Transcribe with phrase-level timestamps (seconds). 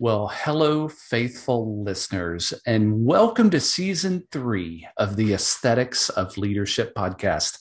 [0.00, 7.58] Well, hello, faithful listeners, and welcome to season three of the Aesthetics of Leadership podcast.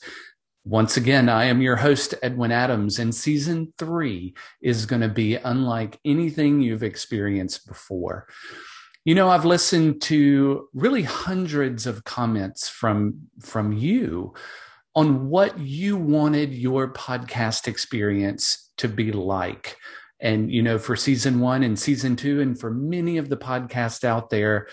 [0.63, 5.37] Once again, I am your host, Edwin Adams, and season three is going to be
[5.37, 8.27] unlike anything you've experienced before.
[9.03, 14.35] You know, I've listened to really hundreds of comments from, from you
[14.93, 19.75] on what you wanted your podcast experience to be like.
[20.19, 24.03] And, you know, for season one and season two, and for many of the podcasts
[24.03, 24.67] out there,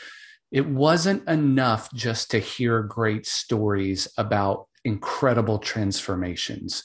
[0.51, 6.85] it wasn't enough just to hear great stories about incredible transformations.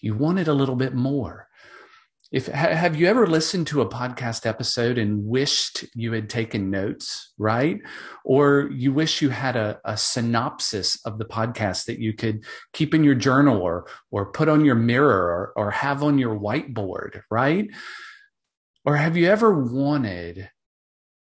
[0.00, 1.49] You wanted a little bit more.
[2.32, 7.32] If have you ever listened to a podcast episode and wished you had taken notes,
[7.38, 7.80] right?
[8.24, 12.94] Or you wish you had a, a synopsis of the podcast that you could keep
[12.94, 17.22] in your journal or or put on your mirror or, or have on your whiteboard,
[17.32, 17.68] right?
[18.84, 20.50] Or have you ever wanted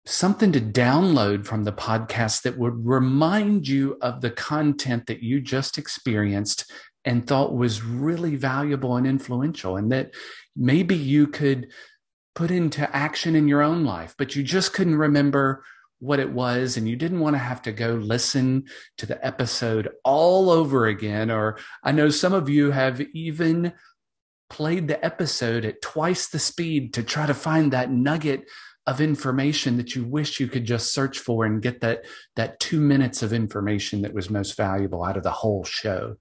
[0.08, 5.42] something to download from the podcast that would remind you of the content that you
[5.42, 6.72] just experienced
[7.08, 10.14] and thought was really valuable and influential, and that
[10.56, 11.68] maybe you could
[12.36, 15.64] put into action in your own life, but you just couldn't remember
[16.00, 18.66] what it was and you didn't want to have to go listen
[18.98, 21.32] to the episode all over again.
[21.32, 23.74] Or I know some of you have even
[24.50, 28.44] played the episode at twice the speed to try to find that nugget
[28.86, 32.06] of information that you wish you could just search for and get that
[32.36, 36.16] that 2 minutes of information that was most valuable out of the whole show.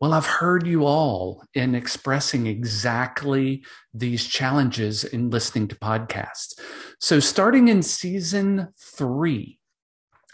[0.00, 3.62] Well, I've heard you all in expressing exactly
[3.92, 6.58] these challenges in listening to podcasts.
[7.00, 9.58] So, starting in season three,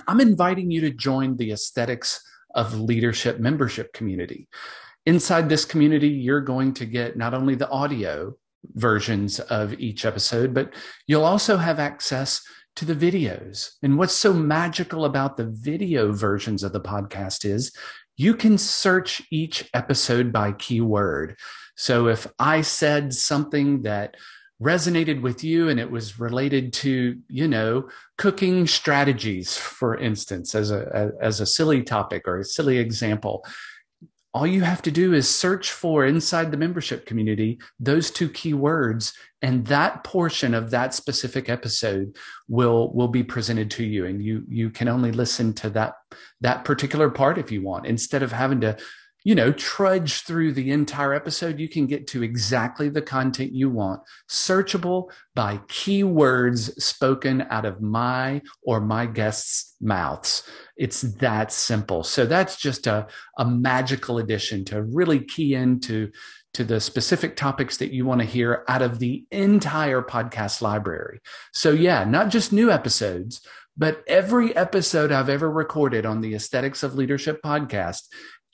[0.06, 2.22] I'm inviting you to join the Aesthetics
[2.55, 4.48] of Leadership membership community.
[5.05, 8.37] Inside this community, you're going to get not only the audio
[8.75, 10.75] versions of each episode, but
[11.09, 12.41] you'll also have access
[12.77, 13.70] to the videos.
[13.83, 17.72] And what's so magical about the video versions of the podcast is
[18.16, 21.37] you can search each episode by keyword.
[21.77, 24.16] So if I said something that
[24.62, 30.71] resonated with you and it was related to you know cooking strategies for instance as
[30.71, 33.44] a as a silly topic or a silly example
[34.33, 39.12] all you have to do is search for inside the membership community those two keywords
[39.42, 42.16] and that portion of that specific episode
[42.48, 45.94] will will be presented to you and you you can only listen to that
[46.41, 48.76] that particular part if you want instead of having to
[49.26, 53.69] you know, trudge through the entire episode, you can get to exactly the content you
[53.69, 60.48] want, searchable by keywords spoken out of my or my guests' mouths.
[60.76, 62.04] It's that simple.
[62.04, 66.12] So that's just a, a magical addition to really key into
[66.56, 71.21] to the specific topics that you want to hear out of the entire podcast library.
[71.53, 73.47] So yeah, not just new episodes,
[73.77, 78.05] but every episode I've ever recorded on the Aesthetics of Leadership podcast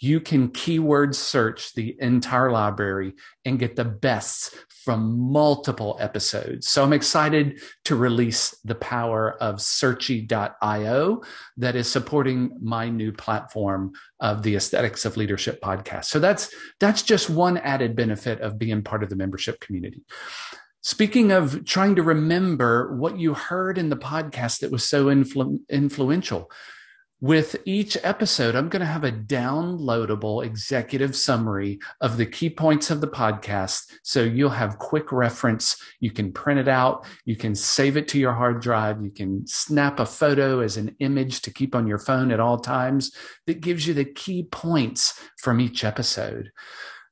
[0.03, 3.15] you can keyword search the entire library
[3.45, 6.67] and get the best from multiple episodes.
[6.67, 11.23] So I'm excited to release the power of searchie.io
[11.59, 16.07] that is supporting my new platform of the aesthetics of leadership podcast.
[16.07, 20.03] So that's that's just one added benefit of being part of the membership community.
[20.81, 25.61] Speaking of trying to remember what you heard in the podcast that was so influ-
[25.71, 26.51] influential,
[27.22, 32.91] with each episode, I'm going to have a downloadable executive summary of the key points
[32.91, 33.93] of the podcast.
[34.03, 35.81] So you'll have quick reference.
[36.00, 37.06] You can print it out.
[37.25, 39.00] You can save it to your hard drive.
[39.00, 42.59] You can snap a photo as an image to keep on your phone at all
[42.59, 43.12] times
[43.47, 46.50] that gives you the key points from each episode.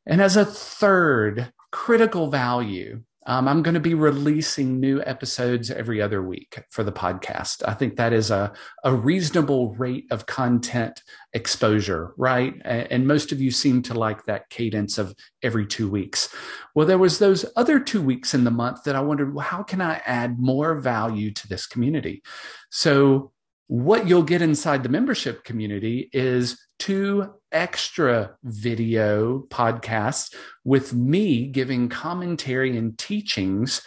[0.07, 6.03] And as a third critical value, um, I'm going to be releasing new episodes every
[6.03, 7.63] other week for the podcast.
[7.65, 8.53] I think that is a,
[8.83, 12.61] a reasonable rate of content exposure, right?
[12.65, 15.15] And most of you seem to like that cadence of
[15.45, 16.35] every two weeks.
[16.75, 19.63] Well, there was those other two weeks in the month that I wondered, well, how
[19.63, 22.25] can I add more value to this community?
[22.69, 23.31] So
[23.71, 30.35] what you'll get inside the membership community is two extra video podcasts
[30.65, 33.81] with me giving commentary and teachings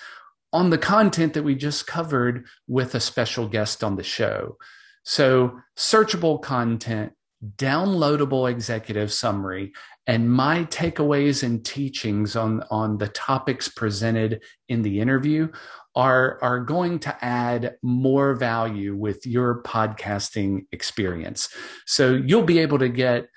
[0.53, 4.55] on the content that we just covered with a special guest on the show.
[5.03, 7.11] So, searchable content,
[7.57, 9.73] downloadable executive summary,
[10.07, 15.49] and my takeaways and teachings on, on the topics presented in the interview
[15.95, 21.49] are, are going to add more value with your podcasting experience.
[21.85, 23.27] So you'll be able to get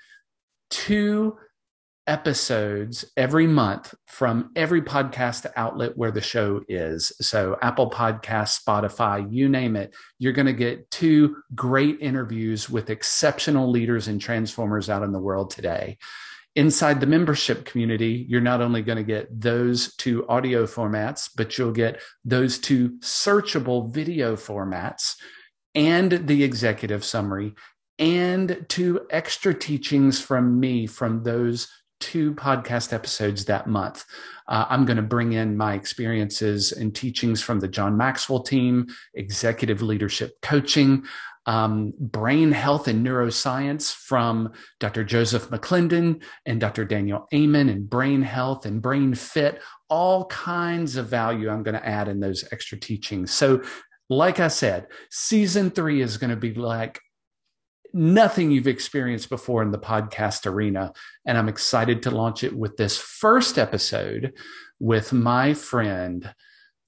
[0.69, 1.37] two
[2.07, 7.11] episodes every month from every podcast outlet where the show is.
[7.19, 9.93] So, Apple Podcast, Spotify, you name it.
[10.17, 15.19] You're going to get two great interviews with exceptional leaders and transformers out in the
[15.19, 15.97] world today.
[16.57, 21.55] Inside the membership community, you're not only going to get those two audio formats, but
[21.55, 25.17] you'll get those two searchable video formats
[25.75, 27.53] and the executive summary
[27.99, 31.67] and two extra teachings from me from those
[31.99, 34.03] two podcast episodes that month.
[34.47, 38.87] Uh, I'm going to bring in my experiences and teachings from the John Maxwell team,
[39.13, 41.05] executive leadership coaching,
[41.47, 45.05] um, brain health and neuroscience from Dr.
[45.05, 46.83] Joseph McClendon and Dr.
[46.83, 51.87] Daniel Amen, and brain health and brain fit, all kinds of value I'm going to
[51.87, 53.31] add in those extra teachings.
[53.31, 53.63] So,
[54.09, 56.99] like I said, season three is going to be like
[57.93, 60.93] nothing you've experienced before in the podcast arena.
[61.25, 64.33] And I'm excited to launch it with this first episode
[64.79, 66.33] with my friend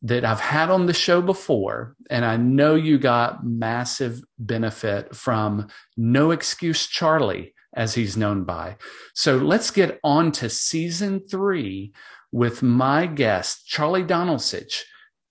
[0.02, 1.96] that I've had on the show before.
[2.10, 5.68] And I know you got massive benefit from
[5.98, 8.78] No Excuse Charlie, as he's known by.
[9.14, 11.94] So let's get on to season three
[12.32, 14.84] with my guest, Charlie Dolnosich.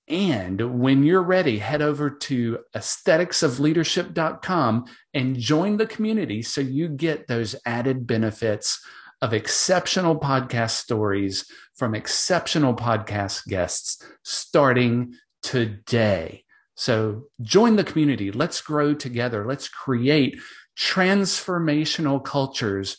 [0.08, 7.26] And when you're ready, head over to aestheticsofleadership.com and join the community so you get
[7.26, 8.80] those added benefits
[9.20, 11.44] of exceptional podcast stories
[11.78, 16.44] from exceptional podcast guests starting today.
[16.74, 18.30] So join the community.
[18.32, 19.46] Let's grow together.
[19.46, 20.38] Let's create
[20.78, 22.96] transformational cultures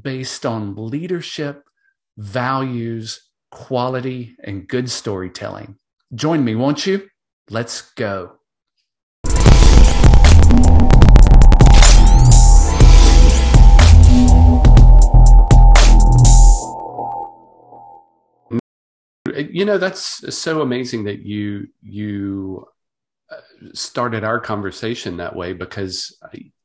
[0.00, 1.62] based on leadership,
[2.16, 5.76] values, quality, and good storytelling.
[6.14, 7.08] Join me, won't you?
[7.50, 8.38] Let's go.
[19.36, 22.66] You know, that's so amazing that you you
[23.30, 23.36] uh,
[23.74, 26.18] started our conversation that way because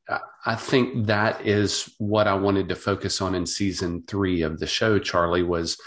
[0.08, 4.58] I, I think that is what I wanted to focus on in season three of
[4.58, 4.98] the show.
[4.98, 5.78] Charlie was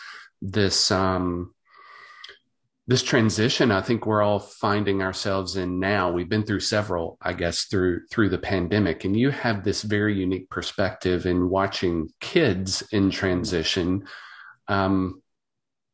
[0.41, 1.53] this um,
[2.87, 7.31] this transition i think we're all finding ourselves in now we've been through several i
[7.31, 12.83] guess through through the pandemic and you have this very unique perspective in watching kids
[12.91, 14.03] in transition
[14.67, 15.20] um,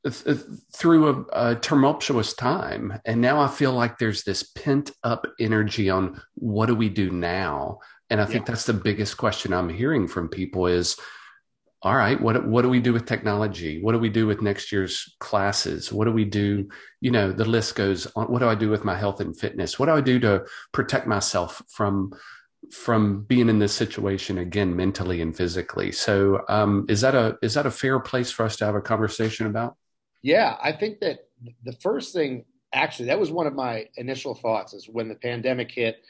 [0.09, 5.89] through a, a, tumultuous time and now i feel like there's this pent up energy
[5.89, 8.51] on what do we do now and i think yeah.
[8.51, 10.97] that's the biggest question i'm hearing from people is
[11.83, 13.81] all right, what what do we do with technology?
[13.81, 15.93] What do we do with next year's classes?
[15.93, 16.67] What do we do?
[17.01, 18.25] You know, the list goes on.
[18.25, 19.77] What do I do with my health and fitness?
[19.77, 22.13] What do I do to protect myself from
[22.71, 25.91] from being in this situation again, mentally and physically?
[25.91, 28.81] So, um, is that a is that a fair place for us to have a
[28.81, 29.77] conversation about?
[30.27, 31.29] Yeah, I think that
[31.63, 35.71] the first thing, actually, that was one of my initial thoughts, is when the pandemic
[35.71, 36.03] hit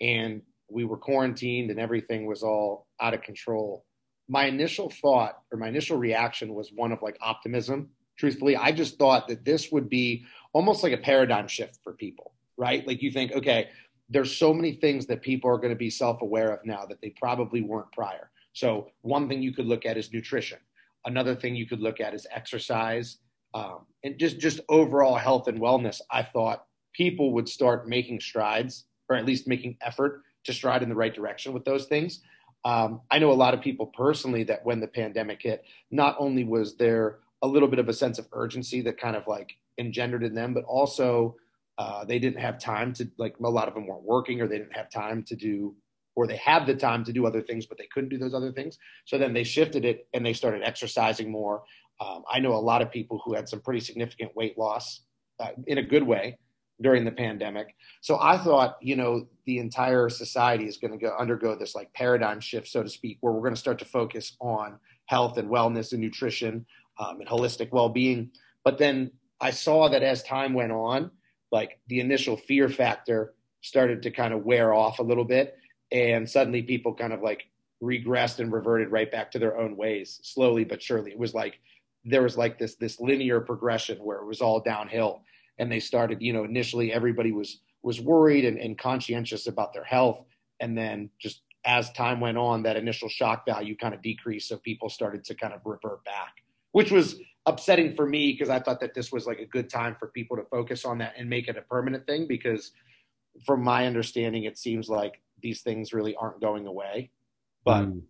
[0.00, 3.84] and we were quarantined and everything was all out of control
[4.30, 7.90] my initial thought or my initial reaction was one of like optimism.
[8.16, 12.32] Truthfully, I just thought that this would be almost like a paradigm shift for people,
[12.56, 12.86] right?
[12.86, 13.70] Like you think, okay,
[14.08, 17.00] there's so many things that people are going to be self aware of now that
[17.02, 18.30] they probably weren't prior.
[18.52, 20.58] So, one thing you could look at is nutrition.
[21.06, 23.18] Another thing you could look at is exercise
[23.54, 26.00] um, and just, just overall health and wellness.
[26.10, 30.88] I thought people would start making strides or at least making effort to stride in
[30.88, 32.20] the right direction with those things.
[32.64, 36.44] Um, I know a lot of people personally that when the pandemic hit, not only
[36.44, 40.22] was there a little bit of a sense of urgency that kind of like engendered
[40.22, 41.36] in them, but also
[41.80, 44.58] uh, they didn't have time to like a lot of them weren't working or they
[44.58, 45.74] didn't have time to do
[46.14, 48.52] or they had the time to do other things but they couldn't do those other
[48.52, 48.76] things
[49.06, 51.62] so then they shifted it and they started exercising more
[52.00, 55.00] um, i know a lot of people who had some pretty significant weight loss
[55.38, 56.36] uh, in a good way
[56.80, 57.74] during the pandemic.
[58.00, 61.92] So I thought, you know, the entire society is going to go undergo this like
[61.92, 65.50] paradigm shift, so to speak, where we're going to start to focus on health and
[65.50, 66.64] wellness and nutrition
[66.98, 68.30] um, and holistic well-being.
[68.64, 71.10] But then I saw that as time went on,
[71.52, 75.56] like the initial fear factor started to kind of wear off a little bit,
[75.92, 77.44] and suddenly people kind of like
[77.82, 81.10] regressed and reverted right back to their own ways, slowly but surely.
[81.10, 81.58] It was like
[82.04, 85.22] there was like this this linear progression where it was all downhill.
[85.58, 89.84] And they started you know initially everybody was was worried and, and conscientious about their
[89.84, 90.22] health.
[90.60, 94.48] And then just as time went on that initial shock value kind of decreased.
[94.48, 96.34] So people started to kind of revert back
[96.72, 97.16] which was
[97.46, 100.36] upsetting for me because i thought that this was like a good time for people
[100.36, 102.70] to focus on that and make it a permanent thing because
[103.44, 107.10] from my understanding it seems like these things really aren't going away.
[107.64, 108.02] But mm.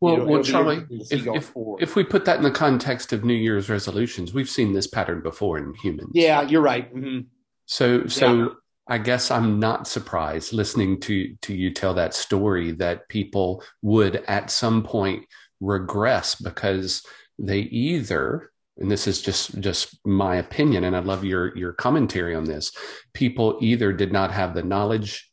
[0.00, 3.24] Well, you know, well, Charlie, if, if, if, we put that in the context of
[3.24, 6.12] New Year's resolutions, we've seen this pattern before in humans.
[6.14, 6.94] Yeah, you're right.
[6.94, 7.20] Mm-hmm.
[7.66, 8.48] So, so yeah.
[8.86, 14.16] I guess I'm not surprised listening to to you tell that story that people would
[14.28, 15.24] at some point
[15.60, 17.04] regress because
[17.38, 22.34] they either and this is just just my opinion and i love your your commentary
[22.34, 22.72] on this
[23.12, 25.30] people either did not have the knowledge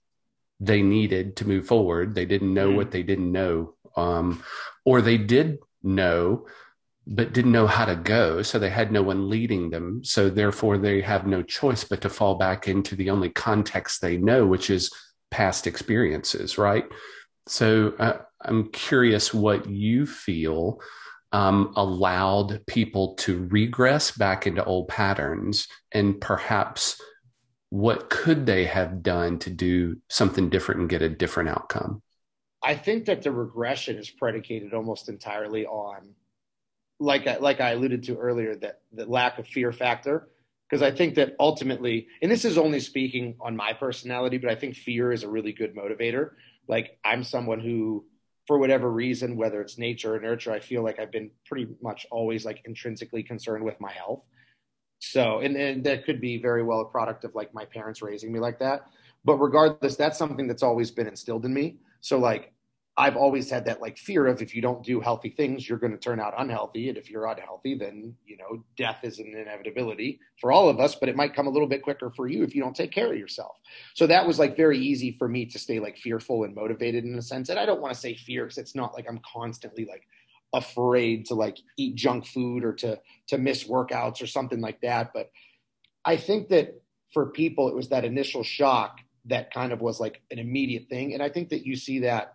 [0.59, 2.77] they needed to move forward they didn't know mm-hmm.
[2.77, 4.43] what they didn't know um,
[4.83, 6.45] or they did know
[7.07, 8.41] but didn't know how to go.
[8.41, 10.03] So they had no one leading them.
[10.03, 14.17] So therefore they have no choice but to fall back into the only context they
[14.17, 14.91] know which is
[15.29, 16.85] past experiences right?
[17.47, 20.79] So uh, i'm curious what you feel
[21.31, 27.01] um, allowed people to regress back into old patterns and perhaps
[27.71, 32.01] what could they have done to do something different and get a different outcome
[32.65, 36.13] i think that the regression is predicated almost entirely on
[36.97, 40.29] like I, like I alluded to earlier that the lack of fear factor
[40.69, 44.55] because I think that ultimately and this is only speaking on my personality but I
[44.55, 46.31] think fear is a really good motivator
[46.69, 48.05] like I'm someone who
[48.47, 52.05] for whatever reason, whether it's nature or nurture, I feel like I've been pretty much
[52.11, 54.23] always like intrinsically concerned with my health.
[54.99, 58.31] So, and, and that could be very well a product of like my parents raising
[58.31, 58.85] me like that.
[59.23, 61.77] But regardless, that's something that's always been instilled in me.
[62.01, 62.53] So, like,
[62.97, 65.91] I've always had that like fear of if you don't do healthy things, you're going
[65.91, 66.87] to turn out unhealthy.
[66.87, 70.95] And if you're unhealthy, then, you know, death is an inevitability for all of us,
[70.95, 73.11] but it might come a little bit quicker for you if you don't take care
[73.11, 73.57] of yourself.
[73.95, 77.17] So that was like very easy for me to stay like fearful and motivated in
[77.17, 77.49] a sense.
[77.49, 80.07] And I don't want to say fear because it's not like I'm constantly like
[80.53, 82.97] afraid to like eat junk food or to,
[83.27, 85.11] to miss workouts or something like that.
[85.13, 85.31] But
[86.05, 90.21] I think that for people, it was that initial shock that kind of was like
[90.31, 91.13] an immediate thing.
[91.13, 92.34] And I think that you see that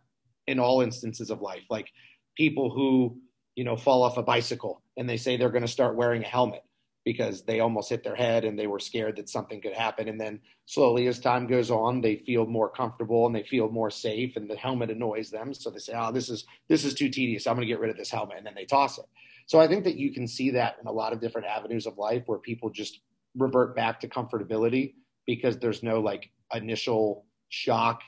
[0.50, 1.62] in all instances of life.
[1.70, 1.88] Like
[2.36, 3.18] people who,
[3.54, 6.26] you know, fall off a bicycle and they say they're going to start wearing a
[6.26, 6.62] helmet
[7.04, 10.08] because they almost hit their head and they were scared that something could happen.
[10.08, 13.90] And then slowly, as time goes on, they feel more comfortable and they feel more
[13.90, 15.54] safe, and the helmet annoys them.
[15.54, 17.46] So they say, "Oh, this is this is too tedious.
[17.46, 19.06] I'm going to get rid of this helmet," and then they toss it.
[19.46, 21.96] So I think that you can see that in a lot of different avenues of
[21.96, 23.00] life where people just
[23.36, 24.94] revert back to comfortability
[25.26, 28.02] because there's no like initial shock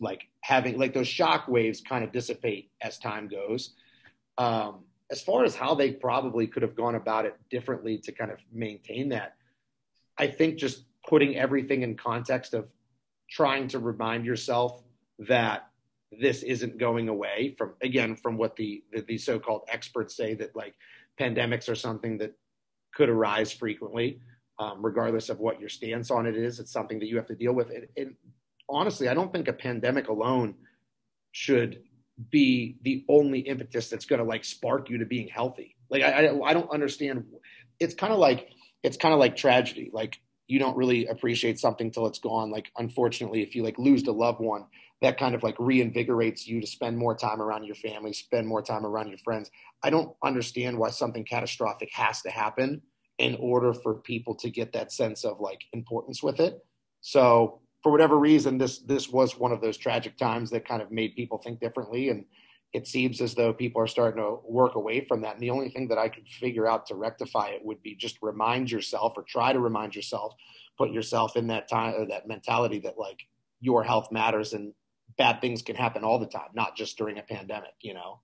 [0.00, 3.74] like having like those shock waves kind of dissipate as time goes.
[4.38, 8.30] Um, as far as how they probably could have gone about it differently to kind
[8.30, 9.36] of maintain that,
[10.16, 12.68] I think just putting everything in context of
[13.28, 14.82] trying to remind yourself
[15.18, 15.68] that
[16.20, 20.54] this isn't going away from again from what the the, the so-called experts say that
[20.54, 20.74] like
[21.18, 22.34] pandemics are something that
[22.94, 24.20] could arise frequently
[24.58, 27.34] um, regardless of what your stance on it is it's something that you have to
[27.34, 28.14] deal with and, and
[28.68, 30.54] honestly, I don't think a pandemic alone
[31.32, 31.82] should
[32.30, 35.76] be the only impetus that's going to like spark you to being healthy.
[35.90, 37.24] Like I, I, I don't understand.
[37.80, 38.50] It's kind of like
[38.82, 39.90] it's kind of like tragedy.
[39.92, 42.50] Like you don't really appreciate something till it's gone.
[42.50, 44.66] Like unfortunately, if you like lose a loved one,
[45.00, 48.62] that kind of like reinvigorates you to spend more time around your family, spend more
[48.62, 49.50] time around your friends.
[49.82, 52.82] I don't understand why something catastrophic has to happen
[53.18, 56.64] in order for people to get that sense of like importance with it.
[57.00, 60.90] So for whatever reason, this this was one of those tragic times that kind of
[60.90, 62.24] made people think differently, and
[62.72, 65.34] it seems as though people are starting to work away from that.
[65.34, 68.18] And the only thing that I could figure out to rectify it would be just
[68.22, 70.34] remind yourself, or try to remind yourself,
[70.78, 73.26] put yourself in that time or that mentality that like
[73.60, 74.74] your health matters and
[75.18, 77.74] bad things can happen all the time, not just during a pandemic.
[77.80, 78.20] You know.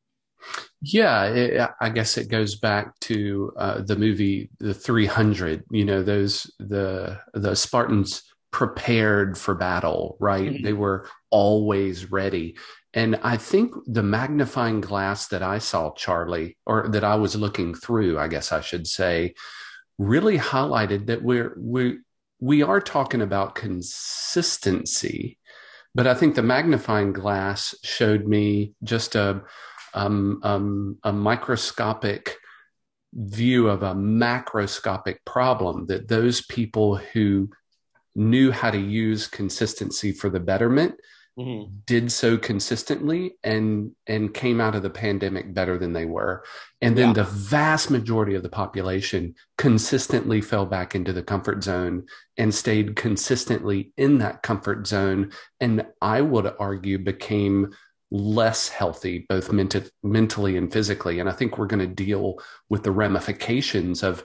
[0.80, 5.64] Yeah, it, I guess it goes back to uh, the movie The 300.
[5.72, 10.52] You know, those the the Spartans prepared for battle, right?
[10.52, 10.64] Mm-hmm.
[10.64, 12.56] They were always ready.
[12.94, 17.74] And I think the magnifying glass that I saw, Charlie, or that I was looking
[17.74, 19.34] through, I guess I should say,
[19.98, 21.98] really highlighted that we're we
[22.40, 25.38] we are talking about consistency,
[25.94, 29.42] but I think the magnifying glass showed me just a
[29.94, 32.36] um, um, a microscopic
[33.12, 37.50] view of a macroscopic problem that those people who
[38.18, 40.96] knew how to use consistency for the betterment
[41.38, 41.72] mm-hmm.
[41.86, 46.44] did so consistently and and came out of the pandemic better than they were
[46.82, 47.12] and then yeah.
[47.14, 52.04] the vast majority of the population consistently fell back into the comfort zone
[52.36, 57.70] and stayed consistently in that comfort zone and i would argue became
[58.10, 62.36] less healthy both ment- mentally and physically and i think we're going to deal
[62.68, 64.24] with the ramifications of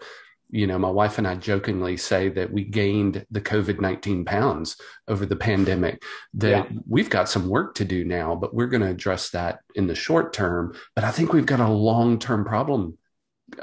[0.53, 4.77] you know, my wife and I jokingly say that we gained the COVID 19 pounds
[5.07, 6.03] over the pandemic,
[6.36, 6.79] that yeah.
[6.88, 9.95] we've got some work to do now, but we're going to address that in the
[9.95, 10.75] short term.
[10.95, 13.00] But I think we've got a long term problem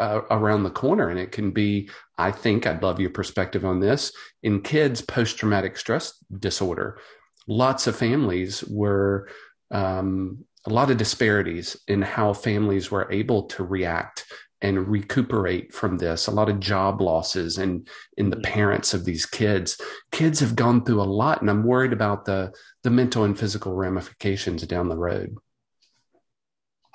[0.00, 1.10] uh, around the corner.
[1.10, 5.38] And it can be, I think, I'd love your perspective on this in kids post
[5.38, 6.98] traumatic stress disorder.
[7.46, 9.28] Lots of families were,
[9.70, 14.26] um, a lot of disparities in how families were able to react
[14.62, 16.26] and recuperate from this.
[16.26, 19.80] A lot of job losses and in the parents of these kids.
[20.12, 22.52] Kids have gone through a lot and i'm worried about the
[22.82, 25.36] the mental and physical ramifications down the road.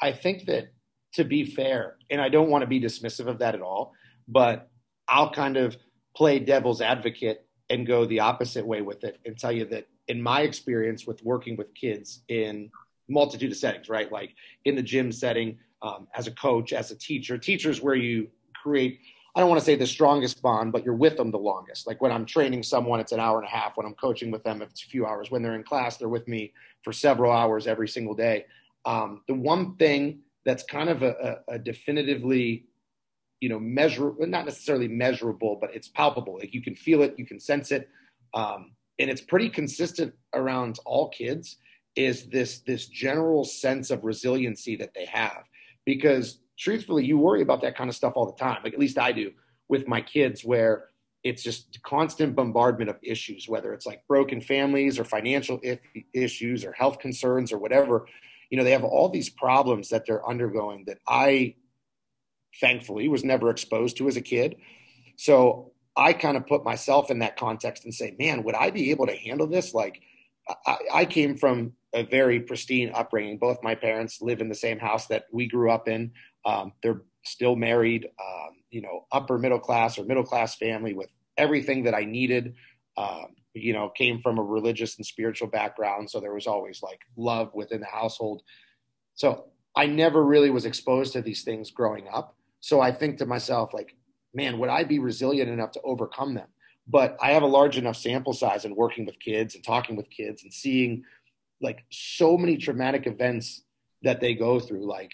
[0.01, 0.73] I think that
[1.13, 3.93] to be fair and i don't want to be dismissive of that at all
[4.27, 4.69] but
[5.07, 5.77] i'll kind of
[6.13, 10.21] play devil's advocate and go the opposite way with it and tell you that in
[10.21, 12.69] my experience with working with kids in
[13.07, 14.11] multitude of settings right?
[14.11, 14.31] Like
[14.65, 17.37] in the gym setting um, as a coach, as a teacher.
[17.37, 18.27] Teachers where you
[18.61, 18.99] create,
[19.35, 21.85] I don't want to say the strongest bond, but you're with them the longest.
[21.85, 23.77] Like when I'm training someone, it's an hour and a half.
[23.77, 25.29] When I'm coaching with them, it's a few hours.
[25.29, 28.45] When they're in class, they're with me for several hours every single day.
[28.85, 32.65] Um, the one thing that's kind of a, a, a definitively
[33.41, 37.25] you know measurable not necessarily measurable but it's palpable like you can feel it you
[37.25, 37.89] can sense it
[38.33, 41.57] um, and it's pretty consistent around all kids
[41.97, 45.43] is this this general sense of resiliency that they have
[45.85, 48.59] because truthfully, you worry about that kind of stuff all the time.
[48.63, 49.31] Like at least I do
[49.67, 50.89] with my kids, where
[51.23, 55.59] it's just constant bombardment of issues, whether it's like broken families or financial
[56.13, 58.07] issues or health concerns or whatever.
[58.51, 61.55] You know, they have all these problems that they're undergoing that I
[62.61, 64.55] thankfully was never exposed to as a kid.
[65.17, 68.91] So I kind of put myself in that context and say, man, would I be
[68.91, 69.73] able to handle this?
[69.73, 70.01] Like,
[70.65, 73.37] I, I came from a very pristine upbringing.
[73.37, 76.11] Both my parents live in the same house that we grew up in.
[76.45, 81.09] Um, they're still married, um, you know, upper middle class or middle class family with
[81.37, 82.55] everything that I needed.
[82.97, 86.99] Um, you know, came from a religious and spiritual background, so there was always like
[87.15, 88.41] love within the household.
[89.15, 92.35] So I never really was exposed to these things growing up.
[92.59, 93.95] So I think to myself, like,
[94.33, 96.47] man, would I be resilient enough to overcome them?
[96.87, 100.09] But I have a large enough sample size and working with kids and talking with
[100.09, 101.03] kids and seeing
[101.61, 103.63] like so many traumatic events
[104.03, 105.11] that they go through, like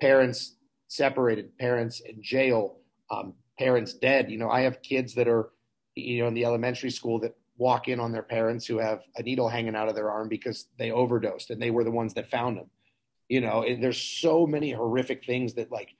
[0.00, 0.56] parents
[0.88, 2.78] separated, parents in jail,
[3.10, 4.30] um, parents dead.
[4.30, 5.50] You know, I have kids that are,
[5.94, 9.22] you know, in the elementary school that walk in on their parents who have a
[9.22, 12.30] needle hanging out of their arm because they overdosed and they were the ones that
[12.30, 12.70] found them.
[13.28, 15.94] You know, and there's so many horrific things that like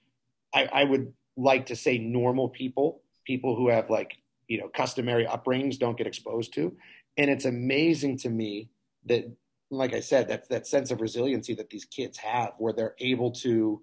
[0.55, 4.17] I, I would like to say normal people, people who have like,
[4.53, 6.77] you know, customary upbringings don't get exposed to.
[7.17, 8.69] And it's amazing to me
[9.07, 9.25] that
[9.71, 13.31] like I said, that that sense of resiliency that these kids have, where they're able
[13.47, 13.81] to,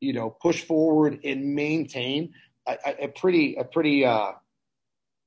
[0.00, 2.32] you know, push forward and maintain
[2.66, 4.32] a, a pretty a pretty uh,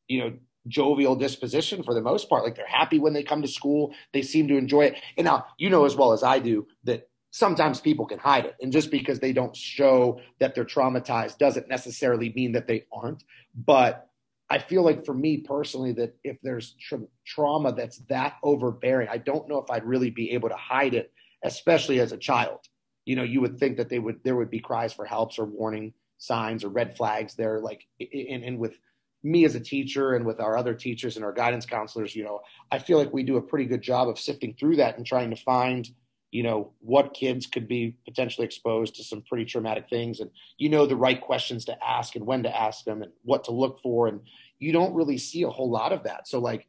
[0.07, 0.33] you know
[0.67, 2.43] jovial disposition for the most part.
[2.43, 3.93] Like they're happy when they come to school.
[4.11, 4.95] They seem to enjoy it.
[5.15, 8.55] And now you know as well as I do that sometimes people can hide it,
[8.59, 13.23] and just because they don't show that they're traumatized doesn't necessarily mean that they aren't.
[13.53, 14.08] But
[14.49, 19.17] I feel like for me personally, that if there's tra- trauma that's that overbearing, I
[19.17, 21.11] don't know if I'd really be able to hide it,
[21.43, 22.59] especially as a child.
[23.05, 25.45] You know, you would think that they would there would be cries for helps or
[25.45, 27.59] warning signs or red flags there.
[27.59, 28.77] Like, and, and with
[29.23, 32.41] me as a teacher and with our other teachers and our guidance counselors, you know,
[32.71, 35.29] I feel like we do a pretty good job of sifting through that and trying
[35.29, 35.89] to find
[36.31, 40.19] you know what kids could be potentially exposed to some pretty traumatic things.
[40.19, 43.45] And you know the right questions to ask and when to ask them and what
[43.45, 44.07] to look for.
[44.07, 44.21] And
[44.59, 46.27] you don't really see a whole lot of that.
[46.27, 46.67] So like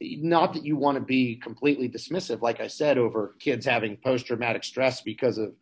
[0.00, 4.26] not that you want to be completely dismissive like i said over kids having post
[4.26, 5.52] traumatic stress because of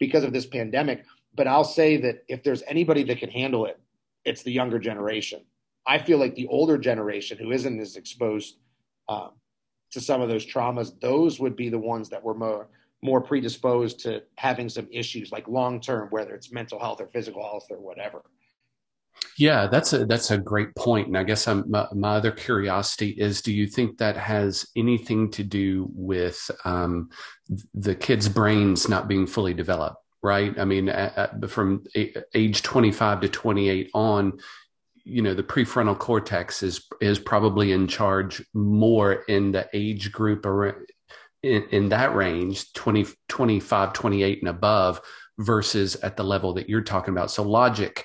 [0.00, 1.04] because of this pandemic.
[1.32, 3.78] But i'll say that if there's anybody that can handle it
[4.24, 5.42] it's the younger generation.
[5.86, 8.56] I feel like the older generation who isn't as exposed
[9.08, 9.32] um,
[9.94, 12.68] to some of those traumas, those would be the ones that were more
[13.02, 17.42] more predisposed to having some issues like long term, whether it's mental health or physical
[17.42, 18.22] health or whatever.
[19.36, 21.08] Yeah, that's a that's a great point.
[21.08, 25.30] And I guess I'm, my, my other curiosity is: Do you think that has anything
[25.32, 27.10] to do with um,
[27.74, 29.98] the kids' brains not being fully developed?
[30.22, 30.58] Right.
[30.58, 31.84] I mean, at, at, from
[32.34, 34.38] age 25 to 28 on,
[35.04, 40.46] you know the prefrontal cortex is is probably in charge more in the age group
[40.46, 40.86] or
[41.42, 45.00] in, in that range 20 25 28 and above
[45.38, 48.04] versus at the level that you're talking about so logic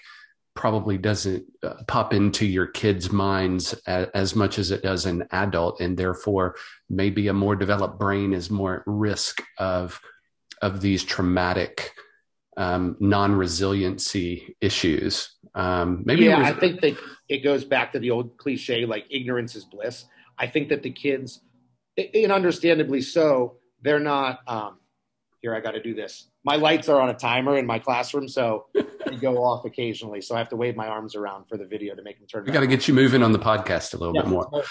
[0.55, 5.79] probably doesn't uh, pop into your kids minds as, much as it does an adult
[5.79, 6.55] and therefore
[6.89, 10.01] maybe a more developed brain is more at risk of
[10.61, 11.93] of these traumatic
[12.57, 15.37] um, non-resiliency issues.
[15.55, 19.55] Um, maybe yeah, I think that it goes back to the old cliche, like ignorance
[19.55, 20.05] is bliss.
[20.37, 21.41] I think that the kids,
[21.97, 24.39] and understandably so, they're not.
[24.47, 24.77] Um,
[25.41, 26.27] here, I got to do this.
[26.43, 30.21] My lights are on a timer in my classroom, so they go off occasionally.
[30.21, 32.43] So I have to wave my arms around for the video to make them turn.
[32.45, 34.63] We got to get you moving on the podcast a little yeah, bit more.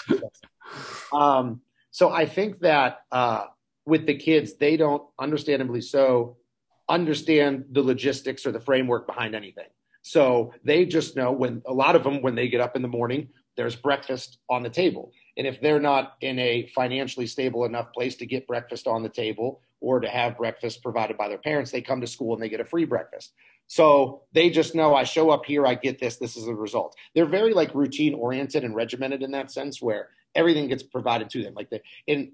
[1.13, 1.61] um,
[1.91, 3.45] so I think that uh,
[3.85, 6.37] with the kids, they don't, understandably so,
[6.87, 9.67] understand the logistics or the framework behind anything.
[10.09, 12.87] So they just know when a lot of them, when they get up in the
[12.87, 15.11] morning, there's breakfast on the table.
[15.37, 19.09] And if they're not in a financially stable enough place to get breakfast on the
[19.09, 22.49] table or to have breakfast provided by their parents, they come to school and they
[22.49, 23.33] get a free breakfast.
[23.67, 26.95] So they just know I show up here, I get this, this is the result.
[27.13, 31.43] They're very like routine oriented and regimented in that sense where everything gets provided to
[31.43, 31.53] them.
[31.53, 32.31] Like the in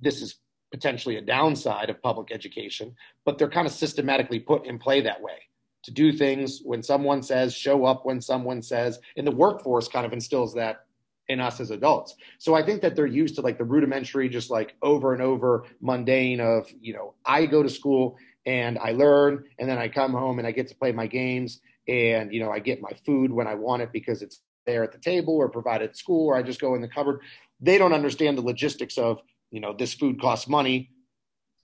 [0.00, 0.40] this is
[0.72, 5.22] potentially a downside of public education, but they're kind of systematically put in play that
[5.22, 5.47] way
[5.84, 10.04] to do things when someone says, show up when someone says, and the workforce kind
[10.04, 10.84] of instills that
[11.28, 12.14] in us as adults.
[12.38, 15.64] So I think that they're used to like the rudimentary, just like over and over
[15.80, 20.12] mundane of, you know, I go to school and I learn and then I come
[20.12, 23.30] home and I get to play my games and, you know, I get my food
[23.30, 26.36] when I want it because it's there at the table or provided at school or
[26.36, 27.20] I just go in the cupboard.
[27.60, 30.90] They don't understand the logistics of, you know, this food costs money.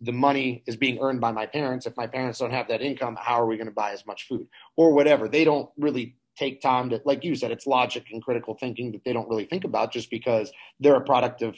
[0.05, 1.87] The money is being earned by my parents.
[1.87, 4.29] If my parents don't have that income, how are we going to buy as much
[4.29, 5.29] food or whatever?
[5.29, 9.05] They don't really take time to, like you said, it's logic and critical thinking that
[9.05, 11.57] they don't really think about just because they're a product of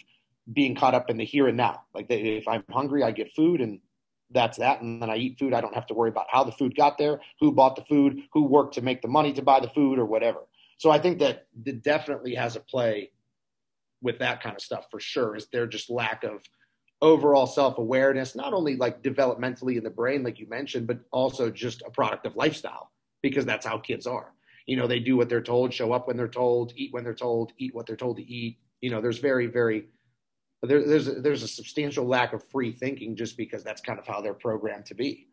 [0.53, 1.83] being caught up in the here and now.
[1.95, 3.81] Like they, if I'm hungry, I get food and
[4.31, 4.81] that's that.
[4.81, 5.55] And then I eat food.
[5.55, 8.23] I don't have to worry about how the food got there, who bought the food,
[8.33, 10.41] who worked to make the money to buy the food or whatever.
[10.79, 13.11] So I think that it definitely has a play
[14.03, 15.37] with that kind of stuff for sure.
[15.37, 16.43] Is there just lack of
[17.03, 21.51] overall self awareness, not only like developmentally in the brain, like you mentioned, but also
[21.51, 22.91] just a product of lifestyle
[23.23, 24.33] because that's how kids are.
[24.67, 27.15] You know, they do what they're told, show up when they're told, eat when they're
[27.15, 28.59] told, eat what they're told to eat.
[28.81, 29.87] You know, there's very, very
[30.63, 34.07] there, there's a, there's a substantial lack of free thinking just because that's kind of
[34.07, 35.29] how they're programmed to be.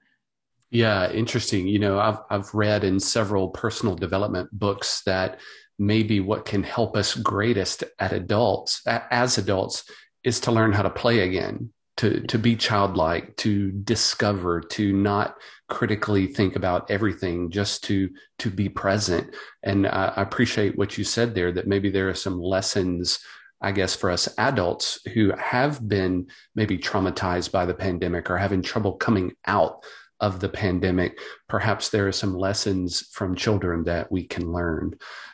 [0.70, 1.68] Yeah, interesting.
[1.68, 5.40] You know, I've I've read in several personal development books that
[5.78, 9.84] maybe what can help us greatest at adults as adults
[10.24, 15.36] is to learn how to play again, to to be childlike, to discover, to not
[15.70, 18.10] critically think about everything, just to
[18.40, 19.36] to be present.
[19.64, 21.52] And I, I appreciate what you said there.
[21.52, 23.20] That maybe there are some lessons
[23.64, 28.62] I guess, for us adults who have been maybe traumatized by the pandemic or having
[28.62, 29.86] trouble coming out
[30.20, 34.92] of the pandemic, perhaps there are some lessons from children that we can learn.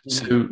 [0.08, 0.28] Mm-hmm.
[0.28, 0.50] So,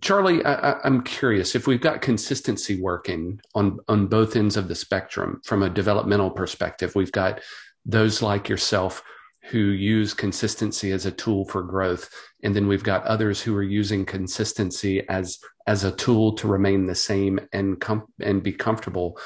[0.00, 4.74] Charlie, I, am curious if we've got consistency working on on both ends of the
[4.74, 6.94] spectrum from a developmental perspective.
[6.94, 7.40] We've got
[7.84, 9.02] those like yourself
[9.44, 12.10] who use consistency as a tool for growth,
[12.42, 16.86] and then we've got others who are using consistency as as a tool to remain
[16.86, 19.18] the same and com- and be comfortable.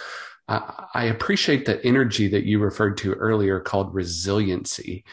[0.48, 5.04] I appreciate the energy that you referred to earlier called resiliency.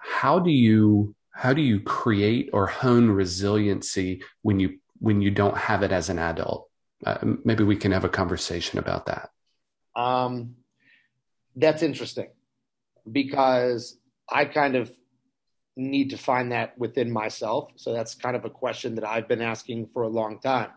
[0.00, 5.56] How do you how do you create or hone resiliency when you when you don't
[5.56, 6.68] have it as an adult?
[7.06, 9.30] Uh, maybe we can have a conversation about that.
[9.94, 10.56] Um,
[11.54, 12.26] that's interesting
[13.10, 13.96] because
[14.28, 14.90] I kind of
[15.76, 17.70] need to find that within myself.
[17.76, 20.70] So that's kind of a question that I've been asking for a long time.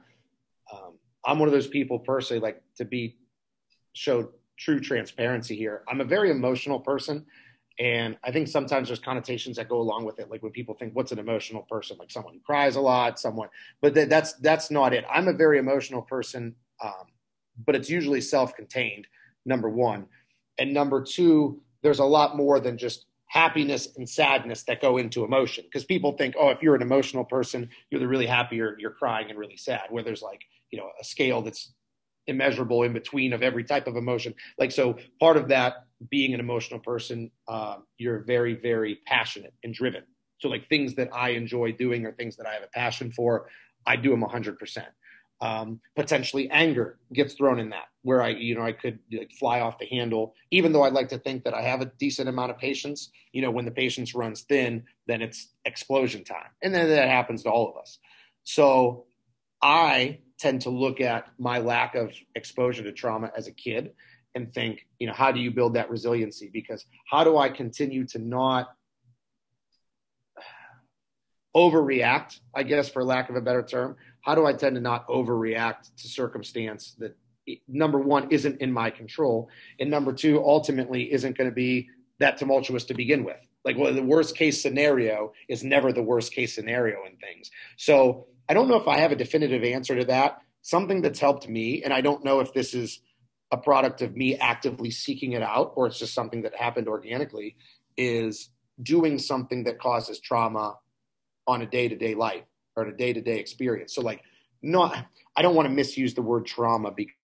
[0.71, 3.17] Um, I'm one of those people personally, like to be
[3.93, 5.82] show true transparency here.
[5.89, 7.26] I'm a very emotional person.
[7.82, 10.30] And I think sometimes there's connotations that go along with it.
[10.30, 11.98] Like when people think, what's an emotional person?
[11.98, 13.50] Like someone who cries a lot, someone,
[13.82, 15.04] but th- that's, that's not it.
[15.12, 16.54] I'm a very emotional person.
[16.84, 17.08] Um,
[17.65, 19.08] but it's usually self-contained,
[19.46, 20.06] number one.
[20.60, 25.24] And number two, there's a lot more than just happiness and sadness that go into
[25.24, 25.63] emotion.
[25.63, 28.91] Because people think, oh, if you're an emotional person, you're the really happy or you're
[28.91, 31.72] crying and really sad, where there's like, you know, a scale that's
[32.28, 34.34] immeasurable in between of every type of emotion.
[34.58, 39.74] Like, so part of that being an emotional person, uh, you're very, very passionate and
[39.74, 40.04] driven.
[40.40, 43.48] So, like, things that I enjoy doing or things that I have a passion for,
[43.86, 44.86] I do them 100%.
[45.42, 49.60] Um, potentially anger gets thrown in that where I, you know, I could like, fly
[49.60, 52.52] off the handle, even though I'd like to think that I have a decent amount
[52.52, 53.10] of patience.
[53.32, 56.50] You know, when the patience runs thin, then it's explosion time.
[56.62, 57.98] And then that happens to all of us.
[58.44, 59.06] So
[59.62, 63.91] I tend to look at my lack of exposure to trauma as a kid
[64.34, 66.49] and think, you know, how do you build that resiliency?
[66.51, 68.69] Because how do I continue to not
[71.56, 73.97] overreact, I guess, for lack of a better term?
[74.21, 77.15] How do I tend to not overreact to circumstance that
[77.67, 79.49] number one isn't in my control,
[79.80, 83.38] and number two ultimately isn't going to be that tumultuous to begin with.
[83.65, 87.51] Like, well, the worst case scenario is never the worst case scenario in things.
[87.77, 90.42] So I don't know if I have a definitive answer to that.
[90.62, 93.00] Something that's helped me, and I don't know if this is
[93.50, 97.56] a product of me actively seeking it out or it's just something that happened organically,
[97.96, 98.50] is
[98.84, 100.78] doing something that causes trauma
[101.48, 102.44] on a day to day life
[102.76, 103.96] or a day to day experience.
[103.96, 104.22] So, like,
[104.62, 107.16] not, I don't want to misuse the word trauma because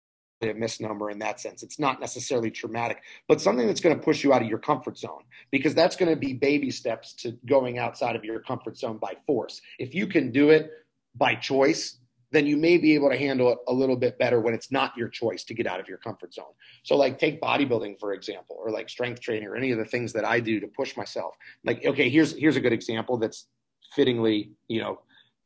[0.42, 1.62] a misnomer in that sense.
[1.62, 4.98] It's not necessarily traumatic, but something that's going to push you out of your comfort
[4.98, 8.98] zone because that's going to be baby steps to going outside of your comfort zone
[8.98, 9.62] by force.
[9.80, 10.72] If you can do it
[11.18, 11.98] by choice,
[12.32, 14.96] then you may be able to handle it a little bit better when it's not
[14.98, 16.54] your choice to get out of your comfort zone.
[16.84, 20.14] So, like, take bodybuilding for example, or like strength training, or any of the things
[20.14, 21.36] that I do to push myself.
[21.64, 23.48] Like, okay, here's here's a good example that's
[23.96, 25.00] fittingly, you know,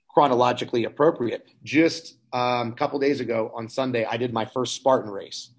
[0.10, 1.48] chronologically appropriate.
[1.64, 5.52] Just um, a couple days ago on Sunday, I did my first Spartan race.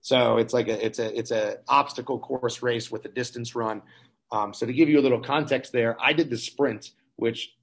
[0.00, 3.82] So it's like a it's a it's a obstacle course race with a distance run.
[4.32, 7.54] Um, so to give you a little context there, I did the sprint, which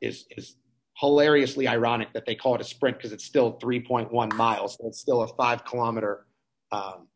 [0.00, 0.56] is is
[0.98, 4.76] hilariously ironic that they call it a sprint because it's still 3.1 miles.
[4.76, 6.26] So it's still a five kilometer
[6.70, 7.08] um,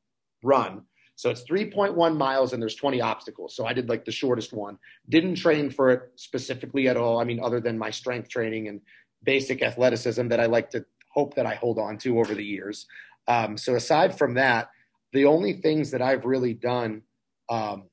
[0.42, 0.82] run.
[1.16, 3.56] So it's 3.1 miles and there's 20 obstacles.
[3.56, 4.78] So I did like the shortest one.
[5.08, 7.18] Didn't train for it specifically at all.
[7.20, 8.80] I mean, other than my strength training and
[9.22, 12.86] basic athleticism that I like to hope that I hold on to over the years.
[13.28, 14.68] Um, so aside from that,
[15.12, 17.02] the only things that I've really done
[17.48, 17.84] um,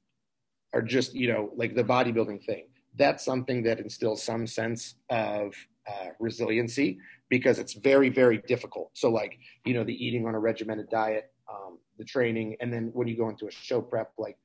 [0.73, 2.67] are just, you know, like the bodybuilding thing.
[2.95, 5.55] That's something that instills some sense of
[5.87, 8.91] uh, resiliency because it's very, very difficult.
[8.93, 12.91] So, like, you know, the eating on a regimented diet, um, the training, and then
[12.93, 14.37] when you go into a show prep, like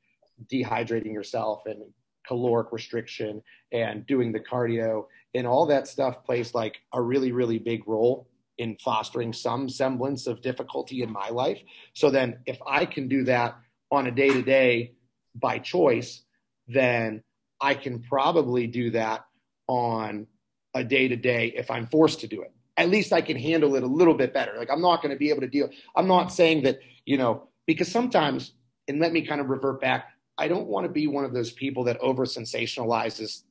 [0.52, 1.82] dehydrating yourself and
[2.26, 7.58] caloric restriction and doing the cardio and all that stuff plays like a really, really
[7.58, 11.60] big role in fostering some semblance of difficulty in my life.
[11.94, 13.56] So then, if I can do that
[13.90, 14.92] on a day to day
[15.34, 16.22] by choice,
[16.66, 17.22] then
[17.60, 19.24] I can probably do that
[19.68, 20.26] on
[20.74, 22.52] a day to day if I'm forced to do it.
[22.76, 24.54] At least I can handle it a little bit better.
[24.56, 25.68] Like I'm not going to be able to deal.
[25.96, 28.52] I'm not saying that, you know, because sometimes,
[28.86, 31.50] and let me kind of revert back, I don't want to be one of those
[31.50, 33.42] people that over sensationalizes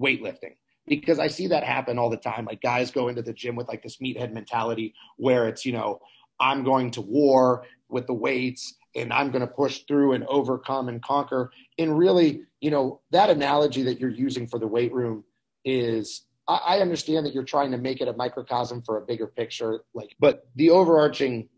[0.00, 0.54] weightlifting
[0.86, 2.44] because I see that happen all the time.
[2.44, 6.00] Like guys go into the gym with like this meathead mentality where it's, you know,
[6.40, 10.88] I'm going to war with the weights and I'm going to push through and overcome
[10.88, 11.50] and conquer.
[11.78, 15.24] And really, you know, that analogy that you're using for the weight room
[15.64, 19.84] is I, understand that you're trying to make it a microcosm for a bigger picture,
[19.94, 21.48] like, but the overarching,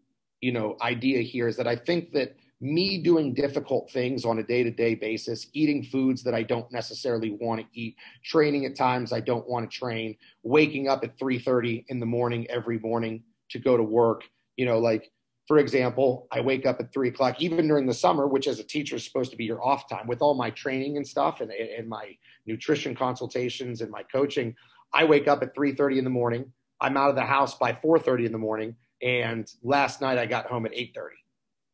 [0.41, 4.43] you know, idea here is that I think that me doing difficult things on a
[4.43, 9.21] day-to-day basis, eating foods that I don't necessarily want to eat, training at times I
[9.21, 13.77] don't want to train, waking up at 3:30 in the morning every morning to go
[13.77, 14.25] to work,
[14.57, 15.11] you know, like
[15.47, 18.65] for example, I wake up at three o'clock, even during the summer, which as a
[18.65, 21.51] teacher is supposed to be your off time with all my training and stuff and,
[21.51, 22.17] and my
[22.47, 24.55] nutrition consultations and my coaching.
[24.95, 26.53] I wake up at 3:30 in the morning.
[26.81, 30.47] I'm out of the house by 4:30 in the morning, and last night I got
[30.47, 31.17] home at 8:30.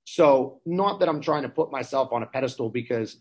[0.05, 3.19] So, not that I'm trying to put myself on a pedestal because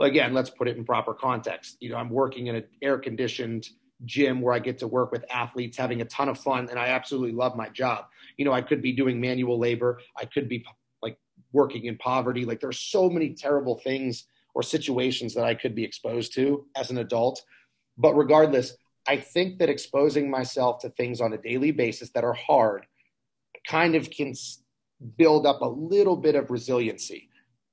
[0.00, 1.76] again, let's put it in proper context.
[1.80, 3.68] You know, I'm working in an air-conditioned
[4.04, 6.88] gym where I get to work with athletes, having a ton of fun, and I
[6.88, 8.06] absolutely love my job.
[8.36, 10.64] You know, I could be doing manual labor, I could be
[11.02, 11.18] like
[11.52, 12.44] working in poverty.
[12.44, 16.90] Like there's so many terrible things or situations that I could be exposed to as
[16.90, 17.42] an adult.
[17.98, 22.34] But regardless, I think that exposing myself to things on a daily basis that are
[22.34, 22.86] hard
[23.66, 24.34] kind of can
[25.16, 27.28] build up a little bit of resiliency.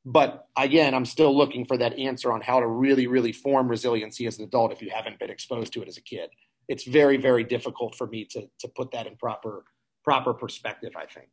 [0.06, 4.26] But again, I'm still looking for that answer on how to really, really form resiliency
[4.26, 6.30] as an adult if you haven't been exposed to it as a kid.
[6.70, 9.66] It's very, very difficult for me to to put that in proper
[10.04, 11.30] proper perspective, I think.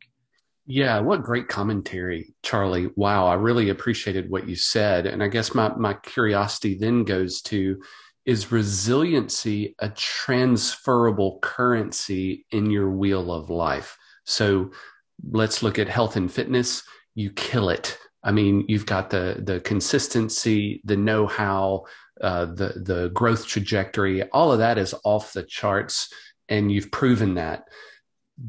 [0.67, 2.89] Yeah, what great commentary, Charlie.
[2.97, 5.07] Wow, I really appreciated what you said.
[5.07, 7.83] And I guess my, my curiosity then goes to
[8.27, 13.97] is resiliency a transferable currency in your wheel of life?
[14.25, 14.71] So
[15.31, 16.83] let's look at health and fitness.
[17.15, 17.99] You kill it.
[18.23, 21.85] I mean, you've got the the consistency, the know-how,
[22.21, 24.23] uh, the the growth trajectory.
[24.31, 26.13] All of that is off the charts,
[26.49, 27.65] and you've proven that.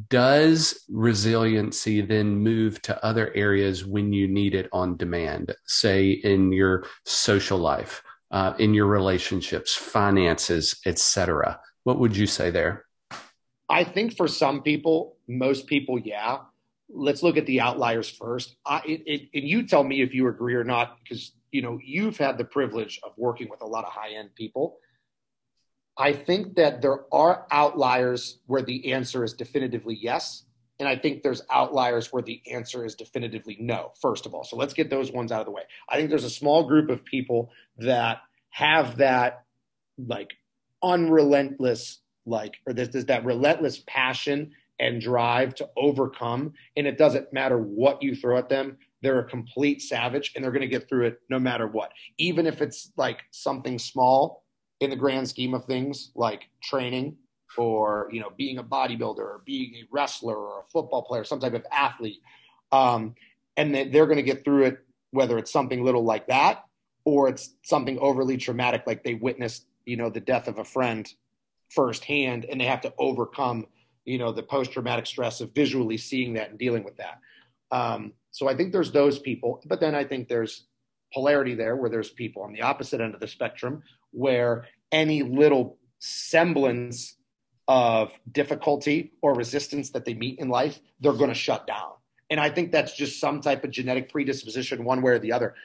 [0.09, 5.53] Does resiliency then move to other areas when you need it on demand?
[5.65, 8.01] Say in your social life,
[8.35, 11.57] uh, in your relationships, finances, etc.
[11.85, 12.83] What would you say there?
[13.69, 16.39] I think for some people, most people, yeah.
[16.89, 18.57] Let's look at the outliers first.
[18.65, 21.79] I, it, it, and you tell me if you agree or not, because you know
[21.81, 24.79] you've had the privilege of working with a lot of high end people.
[25.97, 30.43] I think that there are outliers where the answer is definitively yes,
[30.77, 34.43] And I think there's outliers where the answer is definitively no, first of all.
[34.43, 35.63] So let's get those ones out of the way.
[35.87, 38.19] I think there's a small group of people that
[38.55, 39.43] have that
[39.97, 40.31] like
[40.81, 46.53] unrelentless, like, or there's, there's that relentless passion and drive to overcome.
[46.77, 50.53] And it doesn't matter what you throw at them, they're a complete savage and they're
[50.53, 51.91] going to get through it no matter what.
[52.17, 54.45] Even if it's like something small
[54.79, 57.17] in the grand scheme of things, like training
[57.57, 61.41] or you know being a bodybuilder or being a wrestler or a football player, some
[61.41, 62.21] type of athlete,
[62.71, 63.15] um,
[63.57, 64.77] and they're going to get through it
[65.11, 66.65] whether it's something little like that
[67.05, 71.13] or it's something overly traumatic like they witnessed you know the death of a friend
[71.69, 73.65] firsthand and they have to overcome
[74.05, 77.19] you know the post traumatic stress of visually seeing that and dealing with that.
[77.71, 80.67] Um, so I think there's those people, but then I think there's
[81.13, 85.77] polarity there where there's people on the opposite end of the spectrum where any little
[85.99, 87.15] semblance
[87.67, 91.91] of difficulty or resistance that they meet in life, they're going to shut down.
[92.29, 95.55] And I think that's just some type of genetic predisposition, one way or the other.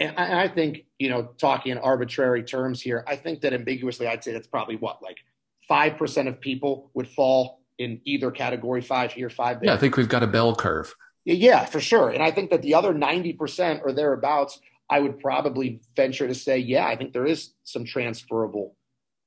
[0.00, 4.24] And I, think, you know, talking in arbitrary terms here, I think that ambiguously, I'd
[4.24, 5.18] say that's probably what, like
[5.70, 9.68] 5% of people would fall in either category, five here, five there.
[9.68, 10.94] Yeah, I think we've got a bell curve.
[11.26, 12.08] Yeah, for sure.
[12.08, 14.58] And I think that the other 90% or thereabouts,
[14.88, 18.76] I would probably venture to say, yeah, I think there is some transferable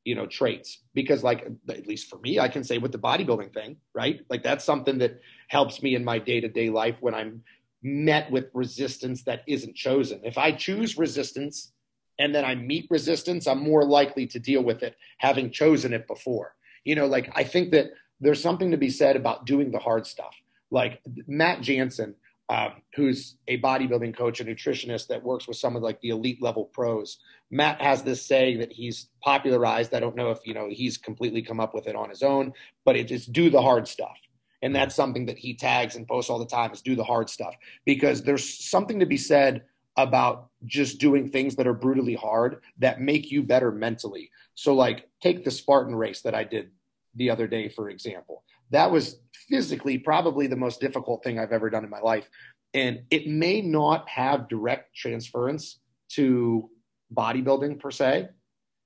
[0.04, 3.54] you know traits because like at least for me i can say with the bodybuilding
[3.54, 7.42] thing right like that's something that helps me in my day-to-day life when i'm
[7.84, 11.74] met with resistance that isn't chosen if i choose resistance
[12.20, 16.08] and then i meet resistance i'm more likely to deal with it having chosen it
[16.08, 19.80] before you know like i think that there's something to be said about doing the
[19.80, 20.36] hard stuff
[20.72, 22.16] like matt jansen
[22.50, 26.42] um, who's a bodybuilding coach, a nutritionist that works with some of like the elite
[26.42, 27.18] level pros.
[27.50, 29.94] Matt has this saying that he's popularized.
[29.94, 32.54] I don't know if you know he's completely come up with it on his own,
[32.86, 34.18] but it is do the hard stuff.
[34.64, 37.30] And that's something that he tags and posts all the time is do the hard
[37.30, 37.54] stuff
[37.86, 39.64] because there's something to be said
[39.98, 44.32] about just doing things that are brutally hard that make you better mentally.
[44.56, 46.72] So like take the Spartan race that I did
[47.14, 48.44] the other day, for example.
[48.72, 49.18] That was
[49.50, 52.28] physically probably the most difficult thing I've ever done in my life.
[52.74, 55.80] And it may not have direct transference
[56.14, 56.70] to
[57.14, 58.30] bodybuilding per se,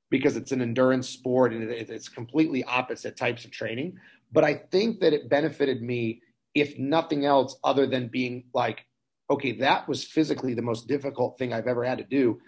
[0.09, 3.97] because it's an endurance sport and it's completely opposite types of training.
[4.31, 6.21] But I think that it benefited me,
[6.53, 8.85] if nothing else, other than being like,
[9.29, 12.39] okay, that was physically the most difficult thing I've ever had to do.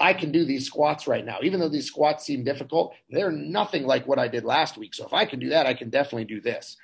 [0.00, 1.38] I can do these squats right now.
[1.42, 4.94] Even though these squats seem difficult, they're nothing like what I did last week.
[4.94, 6.76] So if I can do that, I can definitely do this.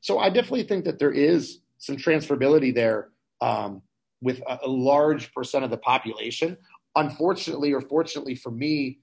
[0.00, 3.08] So I definitely think that there is some transferability there
[3.40, 3.82] um,
[4.20, 6.56] with a, a large percent of the population.
[6.94, 8.98] Unfortunately, or fortunately for me,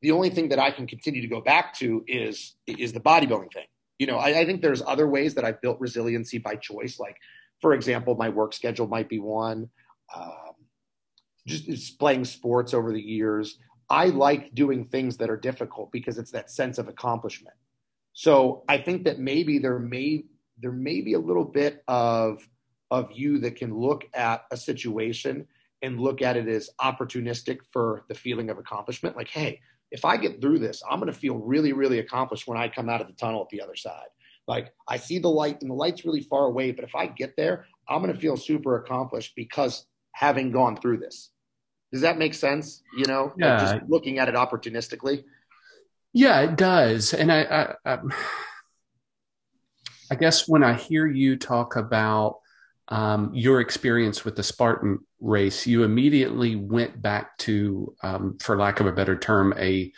[0.00, 3.52] the only thing that I can continue to go back to is is the bodybuilding
[3.52, 3.66] thing.
[3.98, 6.98] You know, I, I think there's other ways that I've built resiliency by choice.
[6.98, 7.16] Like,
[7.60, 9.70] for example, my work schedule might be one.
[10.14, 10.54] Um,
[11.46, 13.58] just playing sports over the years.
[13.90, 17.56] I like doing things that are difficult because it's that sense of accomplishment.
[18.12, 20.24] So I think that maybe there may
[20.60, 22.46] there may be a little bit of
[22.90, 25.46] of you that can look at a situation
[25.82, 29.16] and look at it as opportunistic for the feeling of accomplishment.
[29.16, 32.58] Like, hey, if I get through this, I'm going to feel really, really accomplished when
[32.58, 34.08] I come out of the tunnel at the other side.
[34.46, 37.36] Like, I see the light and the light's really far away, but if I get
[37.36, 41.30] there, I'm going to feel super accomplished because having gone through this.
[41.92, 42.82] Does that make sense?
[42.96, 43.56] You know, yeah.
[43.56, 45.24] Like just looking at it opportunistically.
[46.12, 47.14] Yeah, it does.
[47.14, 47.98] And I, I, I,
[50.10, 52.40] I guess when I hear you talk about
[52.88, 58.80] um, your experience with the Spartan race, you immediately went back to, um, for lack
[58.80, 59.92] of a better term, a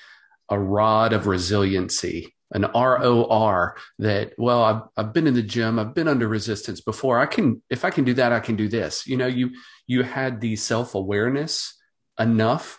[0.52, 3.76] a rod of resiliency, an ROR.
[4.00, 7.20] That well, I've I've been in the gym, I've been under resistance before.
[7.20, 9.06] I can, if I can do that, I can do this.
[9.06, 9.50] You know, you
[9.86, 11.76] you had the self awareness
[12.18, 12.78] enough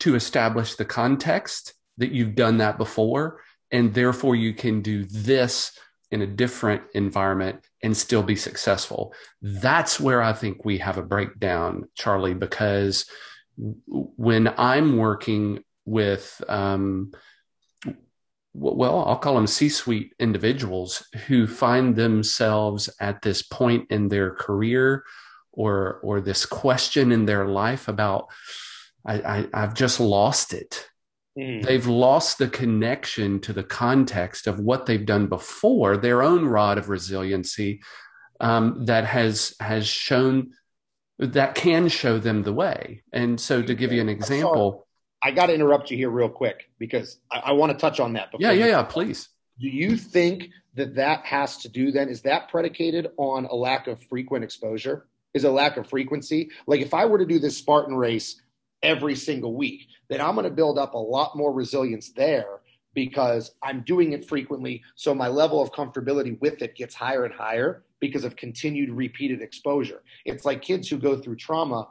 [0.00, 5.78] to establish the context that you've done that before, and therefore you can do this
[6.10, 9.12] in a different environment and still be successful.
[9.42, 13.06] That's where I think we have a breakdown, Charlie, because
[13.56, 17.12] when I'm working with, um,
[18.54, 24.30] well, I'll call them C suite individuals who find themselves at this point in their
[24.30, 25.04] career
[25.52, 28.28] or, or this question in their life about,
[29.04, 30.88] I, I, I've just lost it.
[31.38, 31.64] Mm.
[31.64, 36.78] They've lost the connection to the context of what they've done before, their own rod
[36.78, 37.82] of resiliency
[38.40, 40.52] um, that has has shown
[41.18, 43.02] that can show them the way.
[43.12, 44.86] And so, to give you an example,
[45.22, 48.14] I got to interrupt you here real quick because I, I want to touch on
[48.14, 48.30] that.
[48.38, 48.82] Yeah, yeah, yeah.
[48.82, 49.28] Please.
[49.58, 52.08] Do you think that that has to do then?
[52.08, 55.06] Is that predicated on a lack of frequent exposure?
[55.34, 56.50] Is a lack of frequency?
[56.66, 58.40] Like if I were to do this Spartan race
[58.86, 62.60] every single week, then I'm going to build up a lot more resilience there
[62.94, 64.82] because I'm doing it frequently.
[64.94, 69.42] So my level of comfortability with it gets higher and higher because of continued repeated
[69.42, 70.02] exposure.
[70.24, 71.88] It's like kids who go through trauma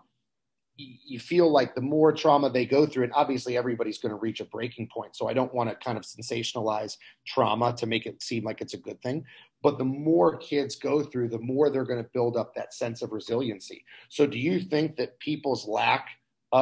[0.78, 4.42] you feel like the more trauma they go through, and obviously everybody's going to reach
[4.42, 5.16] a breaking point.
[5.16, 8.74] So I don't want to kind of sensationalize trauma to make it seem like it's
[8.74, 9.24] a good thing.
[9.64, 13.02] But the more kids go through, the more they're going to build up that sense
[13.02, 13.86] of resiliency.
[14.10, 16.10] So do you think that people's lack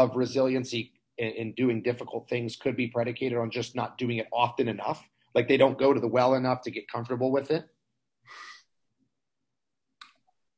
[0.02, 4.28] of resiliency in, in doing difficult things could be predicated on just not doing it
[4.34, 5.08] often enough?
[5.36, 7.66] Like they don't go to the well enough to get comfortable with it?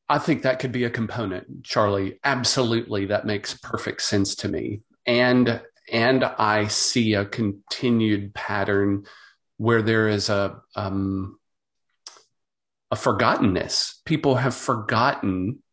[0.08, 2.20] I think that could be a component, Charlie.
[2.24, 4.82] Absolutely, that makes perfect sense to me.
[5.06, 5.62] And
[5.92, 9.06] and I see a continued pattern
[9.58, 11.40] where there is a um,
[12.92, 13.96] a forgottenness.
[14.06, 15.64] People have forgotten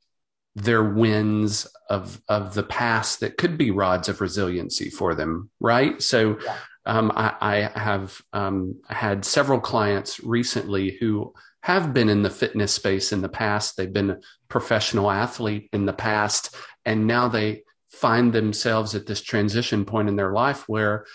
[0.55, 6.01] their wins of of the past that could be rods of resiliency for them, right?
[6.03, 6.57] So, yeah.
[6.87, 11.33] um, I, I, have um, had several clients recently who
[11.63, 13.77] have been in the fitness space in the past.
[13.77, 19.23] They've been a professional athlete in the past, and now they find themselves at this
[19.23, 21.07] transition point in their life where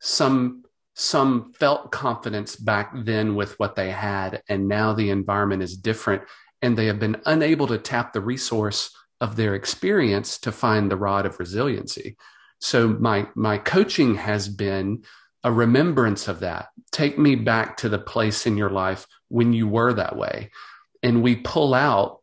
[0.00, 0.62] some
[0.94, 6.22] some felt confidence back then with what they had and now the environment is different
[6.62, 8.90] and they have been unable to tap the resource
[9.20, 12.16] of their experience to find the rod of resiliency.
[12.60, 15.04] So my my coaching has been
[15.44, 16.68] a remembrance of that.
[16.90, 20.50] Take me back to the place in your life when you were that way.
[21.02, 22.20] And we pull out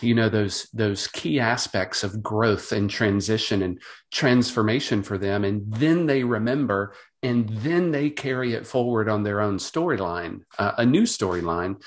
[0.00, 3.80] you know those those key aspects of growth and transition and
[4.12, 5.44] transformation for them.
[5.44, 10.72] And then they remember and then they carry it forward on their own storyline uh,
[10.78, 11.82] a new storyline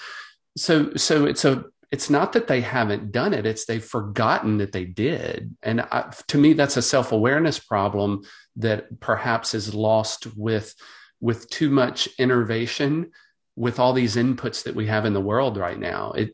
[0.58, 4.72] so so it's a it's not that they haven't done it it's they've forgotten that
[4.72, 5.56] they did.
[5.62, 8.24] And I, to me that's a self-awareness problem
[8.58, 10.74] that perhaps is lost with
[11.20, 13.12] with too much innovation
[13.56, 16.14] with all these inputs that we have in the world right now.
[16.14, 16.34] It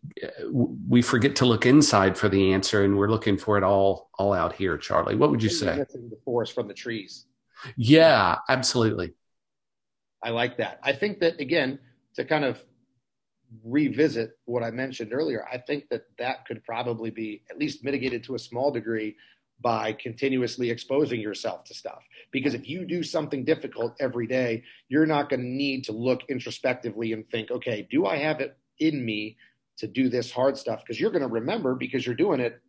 [0.51, 4.33] we forget to look inside for the answer and we're looking for it all all
[4.33, 5.15] out here charlie.
[5.15, 5.75] What would you say?
[5.75, 7.25] the forest from the trees.
[7.75, 9.13] Yeah absolutely.
[10.23, 10.79] I like that.
[10.83, 11.79] I think that again
[12.15, 12.63] to kind of
[13.63, 18.23] revisit what i mentioned earlier i think that that could probably be at least mitigated
[18.23, 19.15] to a small degree
[19.59, 22.03] by continuously exposing yourself to stuff.
[22.31, 26.21] Because if you do something difficult every day, you're not going to need to look
[26.29, 29.37] introspectively and think, okay, do I have it in me
[29.77, 30.83] to do this hard stuff?
[30.83, 32.61] Because you're going to remember because you're doing it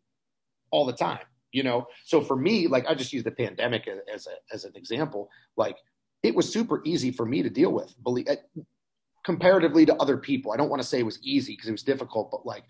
[0.71, 1.21] all the time,
[1.53, 1.87] you know?
[2.05, 5.77] So for me, like I just use the pandemic as, a, as an example, like
[6.23, 8.29] it was super easy for me to deal with, believe,
[9.25, 10.53] comparatively to other people.
[10.53, 12.65] I don't want to say it was easy because it was difficult, but like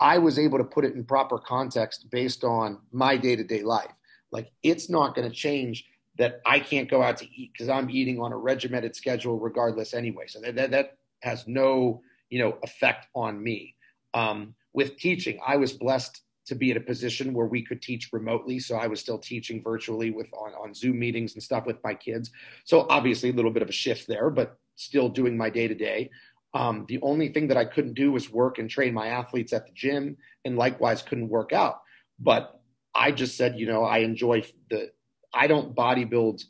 [0.00, 3.62] I was able to put it in proper context based on my day to day
[3.62, 3.90] life.
[4.30, 5.84] Like it's not going to change
[6.18, 9.94] that I can't go out to eat because I'm eating on a regimented schedule regardless
[9.94, 10.24] anyway.
[10.26, 13.76] So that, that, that has no, you know, effect on me.
[14.14, 18.10] Um, with teaching, I was blessed to be in a position where we could teach
[18.12, 18.58] remotely.
[18.58, 21.94] So I was still teaching virtually with on, on Zoom meetings and stuff with my
[21.94, 22.30] kids.
[22.64, 25.74] So obviously a little bit of a shift there, but still doing my day to
[25.74, 26.10] day.
[26.54, 29.72] The only thing that I couldn't do was work and train my athletes at the
[29.72, 31.82] gym, and likewise couldn't work out.
[32.18, 32.60] But
[32.94, 34.90] I just said, you know, I enjoy the.
[35.32, 36.42] I don't bodybuild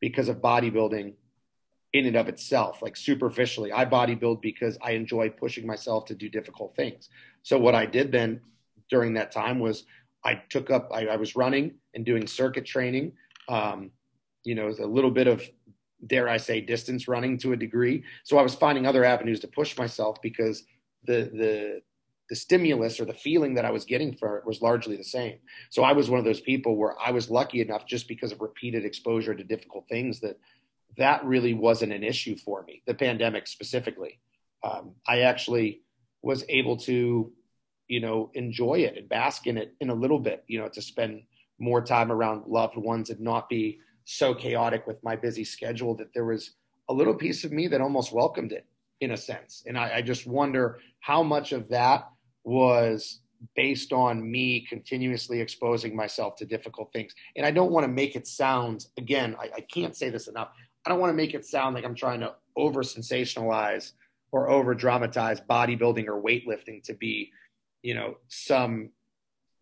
[0.00, 1.14] because of bodybuilding
[1.92, 3.72] in and of itself, like superficially.
[3.72, 7.08] I bodybuild because I enjoy pushing myself to do difficult things.
[7.42, 8.40] So what I did then
[8.88, 9.84] during that time was
[10.24, 10.90] I took up.
[10.92, 13.12] I, I was running and doing circuit training.
[13.48, 13.90] Um,
[14.44, 15.42] you know, a little bit of
[16.06, 18.04] dare I say, distance running to a degree.
[18.24, 20.64] So I was finding other avenues to push myself because
[21.04, 21.82] the the
[22.28, 25.38] the stimulus or the feeling that I was getting for it was largely the same.
[25.68, 28.40] So I was one of those people where I was lucky enough just because of
[28.40, 30.38] repeated exposure to difficult things that
[30.96, 32.82] that really wasn't an issue for me.
[32.86, 34.20] The pandemic specifically,
[34.62, 35.82] um, I actually
[36.22, 37.32] was able to,
[37.88, 40.44] you know, enjoy it and bask in it in a little bit.
[40.46, 41.22] You know, to spend
[41.58, 46.12] more time around loved ones and not be so chaotic with my busy schedule that
[46.14, 46.52] there was
[46.88, 48.66] a little piece of me that almost welcomed it
[49.00, 49.62] in a sense.
[49.66, 52.08] And I, I just wonder how much of that
[52.44, 53.20] was
[53.56, 57.14] based on me continuously exposing myself to difficult things.
[57.36, 60.50] And I don't want to make it sound, again, I, I can't say this enough.
[60.84, 63.92] I don't want to make it sound like I'm trying to over sensationalize
[64.32, 67.32] or over dramatize bodybuilding or weightlifting to be,
[67.82, 68.90] you know, some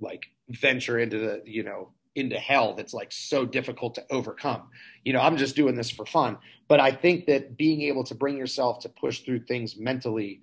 [0.00, 4.68] like venture into the, you know, into hell that's like so difficult to overcome.
[5.04, 6.38] You know, I'm just doing this for fun.
[6.68, 10.42] But I think that being able to bring yourself to push through things mentally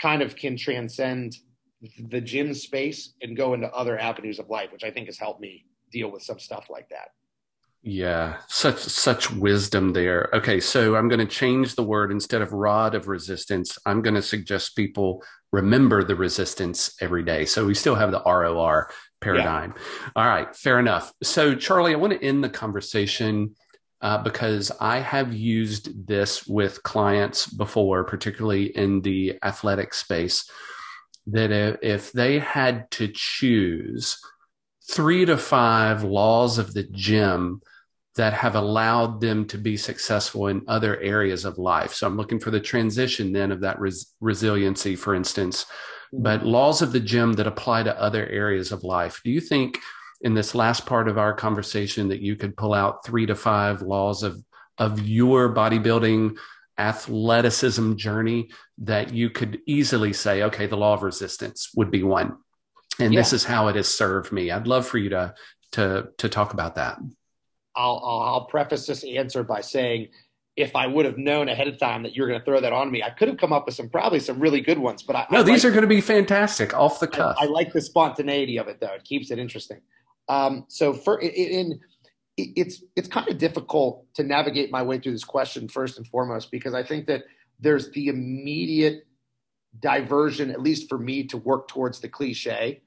[0.00, 1.38] kind of can transcend
[1.98, 5.40] the gym space and go into other avenues of life, which I think has helped
[5.40, 7.08] me deal with some stuff like that.
[7.82, 10.28] Yeah, such such wisdom there.
[10.34, 13.78] Okay, so I'm going to change the word instead of rod of resistance.
[13.86, 17.44] I'm going to suggest people remember the resistance every day.
[17.44, 18.90] So we still have the ROR
[19.26, 19.74] paradigm.
[19.76, 20.08] Yeah.
[20.16, 21.12] All right, fair enough.
[21.22, 23.54] So Charlie, I want to end the conversation
[24.00, 30.50] uh, because I have used this with clients before, particularly in the athletic space.
[31.28, 31.50] That
[31.82, 34.18] if, they had to choose
[34.88, 37.60] three to five laws of the gym
[38.14, 41.92] that have allowed them to be successful in other areas of life.
[41.92, 45.66] So I'm looking for the transition then of that res- resiliency, for instance.
[46.12, 49.20] But laws of the gym that apply to other areas of life.
[49.24, 49.78] Do you think
[50.22, 53.82] in this last part of our conversation that you could pull out three to five
[53.82, 54.42] laws of,
[54.78, 56.36] of your bodybuilding
[56.78, 62.36] athleticism journey that you could easily say, okay, the law of resistance would be one.
[62.98, 63.20] And yeah.
[63.20, 64.50] this is how it has served me.
[64.50, 65.34] I'd love for you to,
[65.72, 66.98] to, to talk about that.
[67.74, 70.08] I'll, I'll, I'll preface this answer by saying
[70.56, 72.90] if I would have known ahead of time that you're going to throw that on
[72.90, 75.02] me, I could have come up with some probably some really good ones.
[75.02, 77.36] But I, no, I these like, are going to be fantastic off the cuff.
[77.38, 79.80] I, I, like the spontaneity of it though; it keeps it interesting.
[80.28, 81.78] Um, so for in,
[82.38, 86.50] it's it's kind of difficult to navigate my way through this question first and foremost
[86.50, 87.24] because I think that
[87.60, 89.06] there's the immediate
[89.80, 92.82] diversion, at least for me, to work towards the cliche,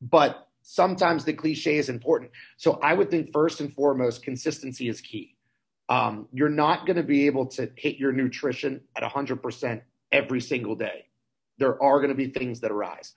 [0.00, 2.30] but sometimes the cliche is important.
[2.56, 5.36] So I would think first and foremost, consistency is key.
[5.90, 9.82] Um, you're not going to be able to hit your nutrition at 100%
[10.12, 11.06] every single day.
[11.58, 13.12] There are going to be things that arise.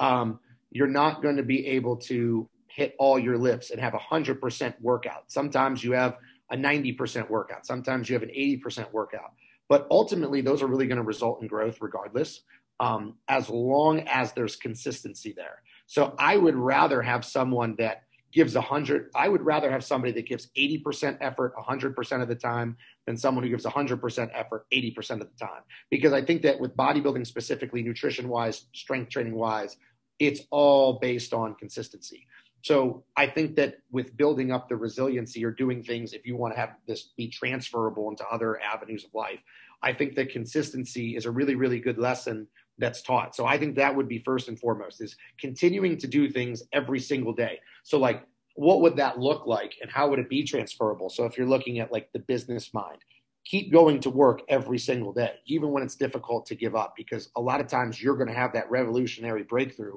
[0.00, 0.40] Um,
[0.70, 4.74] you're not going to be able to hit all your lifts and have a 100%
[4.80, 5.24] workout.
[5.30, 6.16] Sometimes you have
[6.50, 7.66] a 90% workout.
[7.66, 9.32] Sometimes you have an 80% workout.
[9.68, 12.42] But ultimately, those are really going to result in growth regardless,
[12.80, 15.62] um, as long as there's consistency there.
[15.86, 18.04] So I would rather have someone that
[18.36, 22.76] gives 100 i would rather have somebody that gives 80% effort 100% of the time
[23.06, 25.62] than someone who gives 100% effort 80% of the time.
[25.90, 29.78] Because i think that with bodybuilding specifically nutrition wise strength training wise
[30.18, 32.26] it's all based on consistency.
[32.60, 36.52] So i think that with building up the resiliency or doing things if you want
[36.52, 39.40] to have this be transferable into other avenues of life
[39.82, 42.46] i think that consistency is a really really good lesson
[42.78, 43.34] that's taught.
[43.34, 47.00] So I think that would be first and foremost is continuing to do things every
[47.00, 47.60] single day.
[47.82, 51.10] So like what would that look like and how would it be transferable?
[51.10, 52.98] So if you're looking at like the business mind,
[53.44, 57.28] keep going to work every single day, even when it's difficult to give up, because
[57.36, 59.96] a lot of times you're going to have that revolutionary breakthrough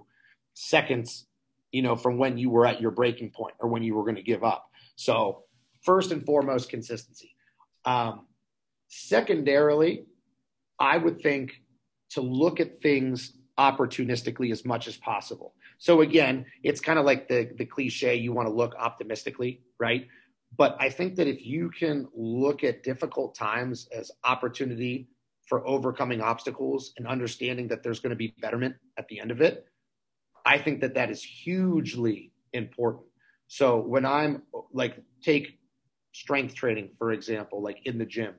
[0.54, 1.26] seconds,
[1.72, 4.16] you know, from when you were at your breaking point or when you were going
[4.16, 4.70] to give up.
[4.98, 5.44] So
[5.82, 7.34] first and foremost, consistency.
[7.86, 8.28] Um,
[8.90, 10.06] secondarily,
[10.78, 11.62] I would think
[12.12, 15.54] to look at things opportunistically as much as possible.
[15.78, 20.08] So again, it's kind of like the the cliche you want to look optimistically, right?
[20.58, 25.10] But I think that if you can look at difficult times as opportunity
[25.48, 29.42] for overcoming obstacles and understanding that there's going to be betterment at the end of
[29.42, 29.66] it,
[30.46, 33.06] I think that that is hugely important.
[33.48, 34.44] So when I'm
[34.74, 35.60] like take
[36.14, 38.36] strength training for example, like in the gym,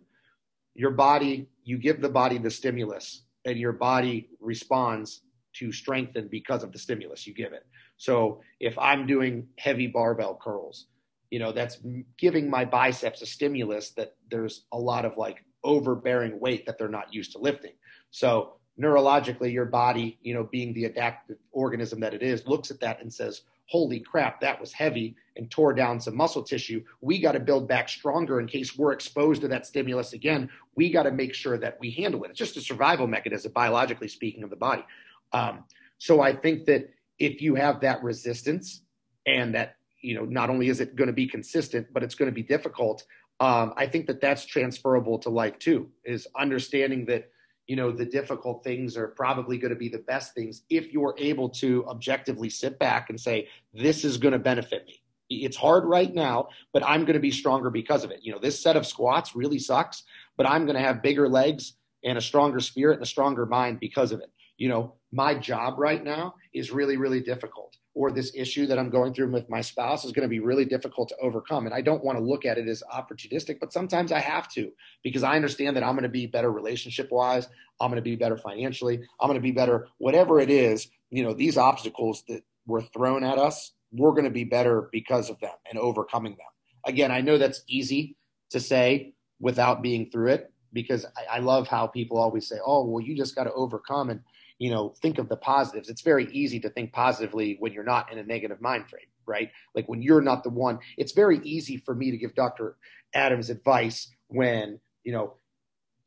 [0.74, 5.22] your body, you give the body the stimulus and your body responds
[5.54, 7.66] to strengthen because of the stimulus you give it.
[7.96, 10.86] So if I'm doing heavy barbell curls,
[11.30, 11.78] you know, that's
[12.18, 16.88] giving my biceps a stimulus that there's a lot of like overbearing weight that they're
[16.88, 17.72] not used to lifting.
[18.10, 22.80] So neurologically, your body, you know, being the adaptive organism that it is, looks at
[22.80, 26.82] that and says, holy crap, that was heavy and tore down some muscle tissue.
[27.00, 30.50] We got to build back stronger in case we're exposed to that stimulus again.
[30.74, 32.30] We got to make sure that we handle it.
[32.30, 34.84] It's just a survival mechanism, biologically speaking, of the body.
[35.32, 35.62] Um,
[35.98, 36.90] so I think that
[37.20, 38.82] if you have that resistance
[39.24, 42.30] and that, you know, not only is it going to be consistent, but it's going
[42.30, 43.04] to be difficult.
[43.38, 47.30] Um, I think that that's transferable to life too, is understanding that
[47.70, 51.14] you know the difficult things are probably going to be the best things if you're
[51.18, 55.00] able to objectively sit back and say this is going to benefit me.
[55.28, 58.18] It's hard right now but i'm going to be stronger because of it.
[58.22, 60.02] You know this set of squats really sucks
[60.36, 63.78] but i'm going to have bigger legs and a stronger spirit and a stronger mind
[63.78, 64.32] because of it.
[64.56, 68.90] You know my job right now is really really difficult or this issue that I'm
[68.90, 71.66] going through with my spouse is going to be really difficult to overcome.
[71.66, 74.70] And I don't want to look at it as opportunistic, but sometimes I have to
[75.02, 77.48] because I understand that I'm going to be better relationship wise.
[77.80, 79.00] I'm going to be better financially.
[79.20, 80.88] I'm going to be better, whatever it is.
[81.10, 85.28] You know, these obstacles that were thrown at us, we're going to be better because
[85.28, 85.50] of them.
[85.68, 86.46] and overcoming them.
[86.86, 88.16] Again, I know that's easy
[88.50, 92.84] to say without being through it because I, I love how people always say, "Oh,
[92.86, 94.20] well, you just got to overcome and
[94.60, 98.12] you know think of the positives." It's very easy to think positively when you're not
[98.12, 99.50] in a negative mind frame, right?
[99.74, 100.78] Like when you're not the one.
[100.96, 102.76] It's very easy for me to give Dr.
[103.14, 105.34] Adams advice when you know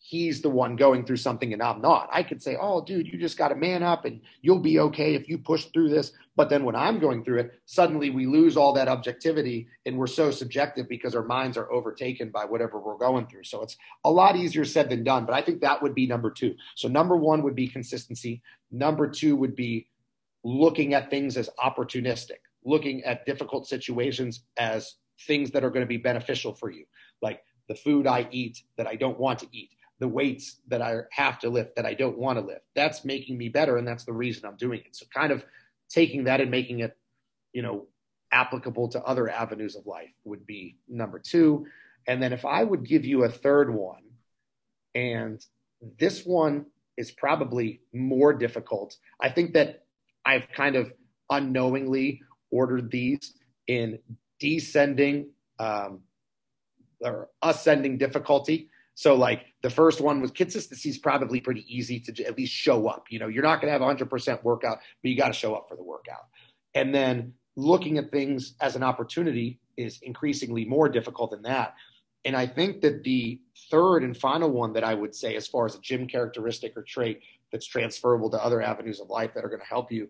[0.05, 2.09] he's the one going through something and I'm not.
[2.11, 5.15] I could say, "Oh, dude, you just got to man up and you'll be okay
[5.15, 8.57] if you push through this." But then when I'm going through it, suddenly we lose
[8.57, 12.97] all that objectivity and we're so subjective because our minds are overtaken by whatever we're
[12.97, 13.45] going through.
[13.45, 16.29] So it's a lot easier said than done, but I think that would be number
[16.29, 16.53] 2.
[16.75, 18.41] So number 1 would be consistency.
[18.71, 19.87] Number 2 would be
[20.43, 24.95] looking at things as opportunistic, looking at difficult situations as
[25.27, 26.83] things that are going to be beneficial for you.
[27.21, 29.69] Like the food I eat that I don't want to eat
[30.03, 32.65] the weights that I have to lift that I don't want to lift.
[32.75, 34.97] That's making me better, and that's the reason I'm doing it.
[34.97, 35.45] So, kind of
[35.89, 36.97] taking that and making it,
[37.53, 37.87] you know,
[38.29, 41.67] applicable to other avenues of life would be number two.
[42.05, 44.03] And then, if I would give you a third one,
[44.93, 45.41] and
[45.97, 46.65] this one
[46.97, 49.85] is probably more difficult, I think that
[50.25, 50.91] I've kind of
[51.29, 53.35] unknowingly ordered these
[53.67, 53.99] in
[54.41, 55.29] descending
[55.59, 56.01] um,
[56.99, 58.69] or ascending difficulty.
[58.95, 62.87] So like the first one was consistency is probably pretty easy to at least show
[62.87, 63.05] up.
[63.09, 65.67] You know, you're not going to have 100% workout, but you got to show up
[65.67, 66.25] for the workout.
[66.75, 71.73] And then looking at things as an opportunity is increasingly more difficult than that.
[72.25, 75.65] And I think that the third and final one that I would say, as far
[75.65, 77.21] as a gym characteristic or trait
[77.51, 80.09] that's transferable to other avenues of life that are going to help you,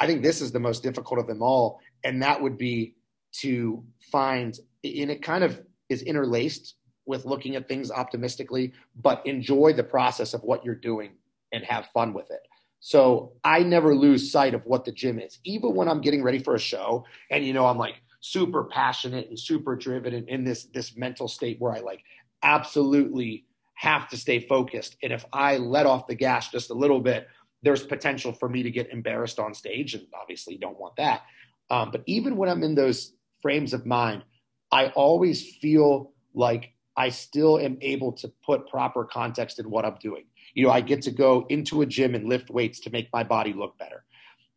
[0.00, 1.78] I think this is the most difficult of them all.
[2.02, 2.96] And that would be
[3.40, 6.74] to find, and it kind of is interlaced
[7.12, 11.10] with looking at things optimistically, but enjoy the process of what you're doing
[11.52, 12.40] and have fun with it.
[12.80, 16.38] So I never lose sight of what the gym is, even when I'm getting ready
[16.38, 20.44] for a show and you know I'm like super passionate and super driven and in
[20.44, 22.02] this this mental state where I like
[22.42, 23.44] absolutely
[23.74, 24.96] have to stay focused.
[25.02, 27.28] And if I let off the gas just a little bit,
[27.62, 31.22] there's potential for me to get embarrassed on stage, and obviously don't want that.
[31.68, 34.24] Um, but even when I'm in those frames of mind,
[34.72, 39.96] I always feel like I still am able to put proper context in what I'm
[40.00, 40.24] doing.
[40.54, 43.24] You know, I get to go into a gym and lift weights to make my
[43.24, 44.04] body look better.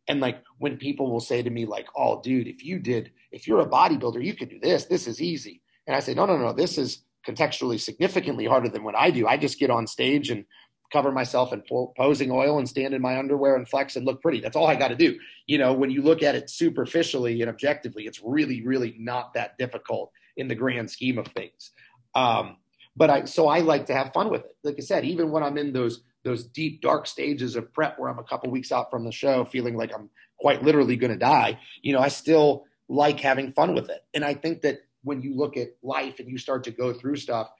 [0.08, 3.46] And like when people will say to me, like, oh, dude, if you did, if
[3.46, 4.84] you're a bodybuilder, you could do this.
[4.84, 5.62] This is easy.
[5.86, 9.26] And I say, no, no, no, this is contextually significantly harder than what I do.
[9.26, 10.44] I just get on stage and
[10.92, 11.62] cover myself in
[11.96, 14.40] posing oil and stand in my underwear and flex and look pretty.
[14.40, 15.18] That's all I got to do.
[15.46, 19.58] You know, when you look at it superficially and objectively, it's really, really not that
[19.58, 21.72] difficult in the grand scheme of things.
[22.16, 22.56] Um,
[22.96, 24.56] but I so I like to have fun with it.
[24.64, 28.10] Like I said, even when I'm in those those deep dark stages of prep where
[28.10, 30.08] I'm a couple weeks out from the show, feeling like I'm
[30.38, 34.02] quite literally going to die, you know, I still like having fun with it.
[34.14, 37.16] And I think that when you look at life and you start to go through
[37.16, 37.50] stuff,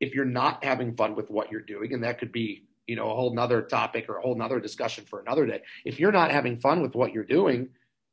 [0.00, 3.10] if you're not having fun with what you're doing, and that could be, you know,
[3.10, 5.60] a whole nother topic or a whole nother discussion for another day.
[5.84, 7.70] If you're not having fun with what you're doing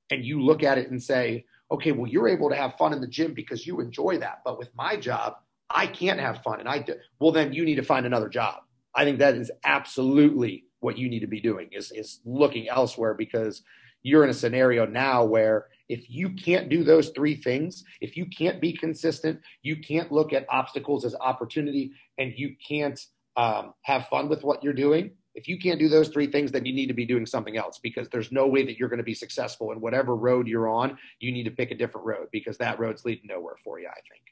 [0.09, 2.99] and you look at it and say, okay, well, you're able to have fun in
[2.99, 4.41] the gym because you enjoy that.
[4.43, 5.35] But with my job,
[5.73, 6.95] I can't have fun and I do.
[7.19, 8.61] Well, then you need to find another job.
[8.93, 13.13] I think that is absolutely what you need to be doing is, is looking elsewhere
[13.13, 13.61] because
[14.03, 18.25] you're in a scenario now where if you can't do those three things, if you
[18.25, 22.99] can't be consistent, you can't look at obstacles as opportunity and you can't
[23.37, 25.11] um, have fun with what you're doing.
[25.35, 27.79] If you can't do those three things, then you need to be doing something else
[27.81, 30.97] because there's no way that you're going to be successful in whatever road you're on.
[31.19, 34.01] You need to pick a different road because that road's leading nowhere for you, I
[34.09, 34.23] think.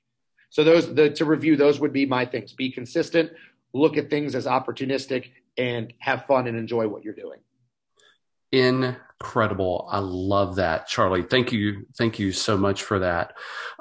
[0.49, 2.53] So those the, to review, those would be my things.
[2.53, 3.31] Be consistent,
[3.73, 7.39] look at things as opportunistic, and have fun and enjoy what you're doing.
[8.51, 9.87] Incredible.
[9.91, 11.21] I love that, Charlie.
[11.21, 11.85] Thank you.
[11.97, 13.33] Thank you so much for that.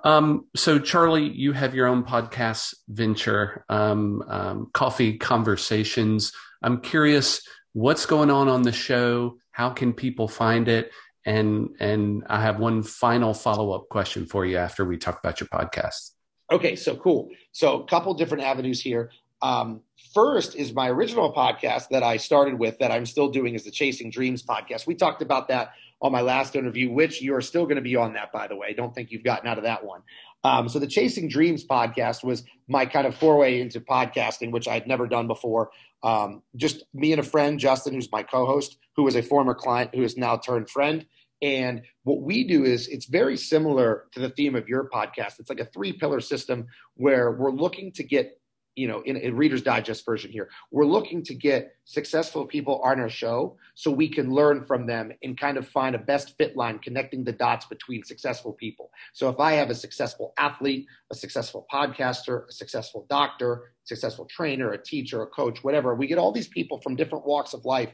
[0.05, 6.33] Um, so, Charlie, you have your own podcast venture, um, um, Coffee Conversations.
[6.63, 7.41] I'm curious
[7.73, 9.39] what's going on on the show.
[9.53, 10.91] How can people find it?
[11.25, 15.41] And and I have one final follow up question for you after we talk about
[15.41, 16.11] your podcast.
[16.51, 17.29] Okay, so cool.
[17.53, 19.11] So a couple different avenues here.
[19.43, 19.83] Um,
[20.15, 23.71] first is my original podcast that I started with that I'm still doing is the
[23.71, 24.87] Chasing Dreams podcast.
[24.87, 27.97] We talked about that on my last interview, which you are still going to be
[27.97, 28.73] on that, by the way.
[28.73, 30.03] Don't think you've gotten out of that one.
[30.45, 34.87] Um, so the Chasing Dreams podcast was my kind of foray into podcasting, which I'd
[34.87, 35.71] never done before.
[36.03, 39.95] Um, just me and a friend, Justin, who's my co-host, who was a former client
[39.95, 41.05] who is now turned friend.
[41.41, 45.39] And what we do is it's very similar to the theme of your podcast.
[45.39, 48.39] It's like a three pillar system where we're looking to get
[48.79, 50.49] you know, in a Reader's Digest version here.
[50.71, 55.11] We're looking to get successful people on our show so we can learn from them
[55.21, 58.93] and kind of find a best fit line connecting the dots between successful people.
[59.15, 64.71] So if I have a successful athlete, a successful podcaster, a successful doctor, successful trainer,
[64.71, 67.91] a teacher, a coach, whatever, we get all these people from different walks of life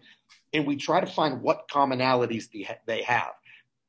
[0.53, 2.49] and we try to find what commonalities
[2.87, 3.33] they have.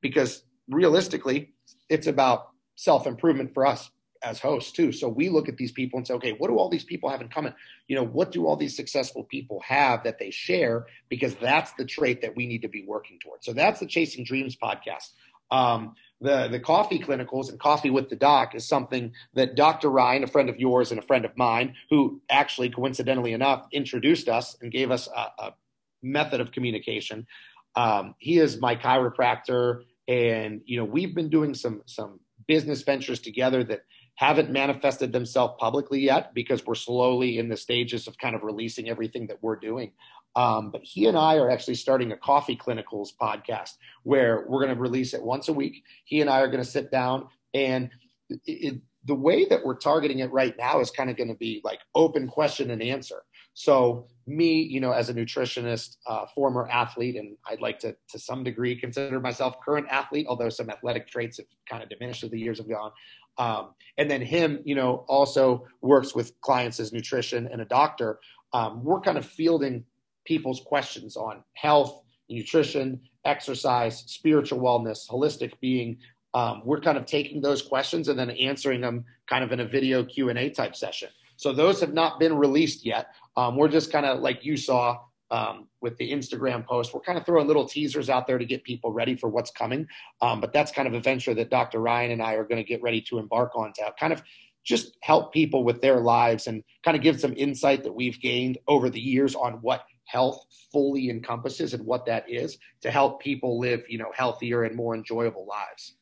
[0.01, 1.53] Because realistically,
[1.89, 3.89] it's about self improvement for us
[4.21, 4.91] as hosts too.
[4.91, 7.21] So we look at these people and say, okay, what do all these people have
[7.21, 7.53] in common?
[7.87, 10.87] You know, what do all these successful people have that they share?
[11.09, 13.45] Because that's the trait that we need to be working towards.
[13.45, 15.11] So that's the Chasing Dreams podcast.
[15.51, 19.89] Um, the the coffee clinicals and coffee with the doc is something that Dr.
[19.89, 24.29] Ryan, a friend of yours and a friend of mine, who actually coincidentally enough introduced
[24.29, 25.53] us and gave us a, a
[26.01, 27.27] method of communication.
[27.75, 33.19] Um, he is my chiropractor, and you know we've been doing some some business ventures
[33.19, 33.81] together that
[34.15, 38.89] haven't manifested themselves publicly yet because we're slowly in the stages of kind of releasing
[38.89, 39.91] everything that we're doing.
[40.35, 43.71] Um, but he and I are actually starting a coffee clinicals podcast
[44.03, 45.83] where we're going to release it once a week.
[46.03, 47.89] He and I are going to sit down and
[48.29, 51.35] it, it, the way that we're targeting it right now is kind of going to
[51.35, 53.23] be like open question and answer.
[53.53, 58.19] So me, you know, as a nutritionist, uh, former athlete, and I'd like to, to
[58.19, 62.31] some degree, consider myself current athlete, although some athletic traits have kind of diminished as
[62.31, 62.91] the years have gone.
[63.37, 68.19] Um, and then him, you know, also works with clients as nutrition and a doctor.
[68.53, 69.85] Um, we're kind of fielding
[70.25, 75.97] people's questions on health, nutrition, exercise, spiritual wellness, holistic being.
[76.33, 79.65] Um, we're kind of taking those questions and then answering them kind of in a
[79.65, 81.09] video Q and A type session.
[81.37, 83.07] So those have not been released yet.
[83.35, 84.99] Um, we're just kind of like you saw
[85.31, 86.93] um, with the Instagram post.
[86.93, 89.87] We're kind of throwing little teasers out there to get people ready for what's coming.
[90.21, 91.79] Um, but that's kind of a venture that Dr.
[91.79, 94.21] Ryan and I are going to get ready to embark on to kind of
[94.63, 98.57] just help people with their lives and kind of give some insight that we've gained
[98.67, 103.59] over the years on what health fully encompasses and what that is to help people
[103.59, 105.95] live, you know, healthier and more enjoyable lives.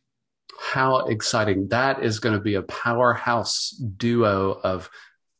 [0.59, 1.67] How exciting.
[1.69, 4.89] That is going to be a powerhouse duo of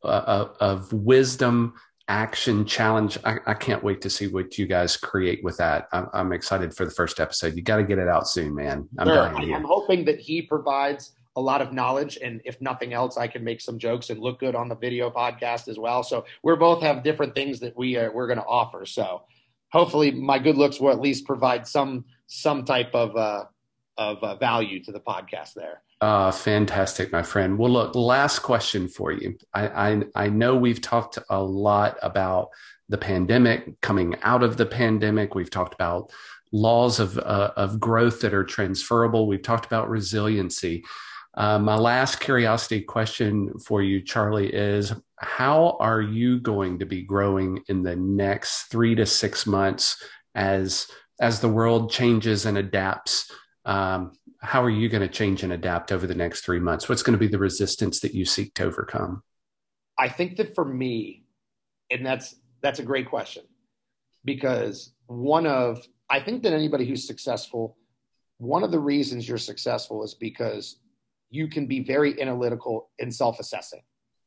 [0.03, 1.75] uh, of wisdom
[2.07, 3.17] action challenge.
[3.23, 5.87] I, I, can't wait to see what you guys create with that.
[5.93, 7.55] I'm, I'm excited for the first episode.
[7.55, 8.89] You got to get it out soon, man.
[8.97, 9.27] I'm, sure.
[9.27, 13.43] I'm hoping that he provides a lot of knowledge, and if nothing else, I can
[13.43, 16.03] make some jokes and look good on the video podcast as well.
[16.03, 18.85] So we're both have different things that we are, we're going to offer.
[18.85, 19.23] So
[19.71, 23.45] hopefully, my good looks will at least provide some some type of uh,
[23.97, 25.81] of uh, value to the podcast there.
[26.01, 27.57] Uh, fantastic, my friend.
[27.57, 29.37] Well, look, last question for you.
[29.53, 32.49] I, I, I know we've talked a lot about
[32.89, 35.33] the pandemic, coming out of the pandemic.
[35.33, 36.11] We've talked about
[36.51, 39.27] laws of, uh, of growth that are transferable.
[39.27, 40.83] We've talked about resiliency.
[41.35, 47.01] Uh, my last curiosity question for you, Charlie, is how are you going to be
[47.01, 50.03] growing in the next three to six months
[50.35, 50.87] as
[51.19, 53.31] as the world changes and adapts?
[53.65, 54.11] Um,
[54.41, 56.89] how are you going to change and adapt over the next three months?
[56.89, 59.23] What's going to be the resistance that you seek to overcome?
[59.97, 61.23] I think that for me,
[61.89, 63.43] and that's that's a great question
[64.23, 67.77] because one of I think that anybody who's successful,
[68.37, 70.77] one of the reasons you're successful is because
[71.33, 73.81] you can be very analytical and self-assessing.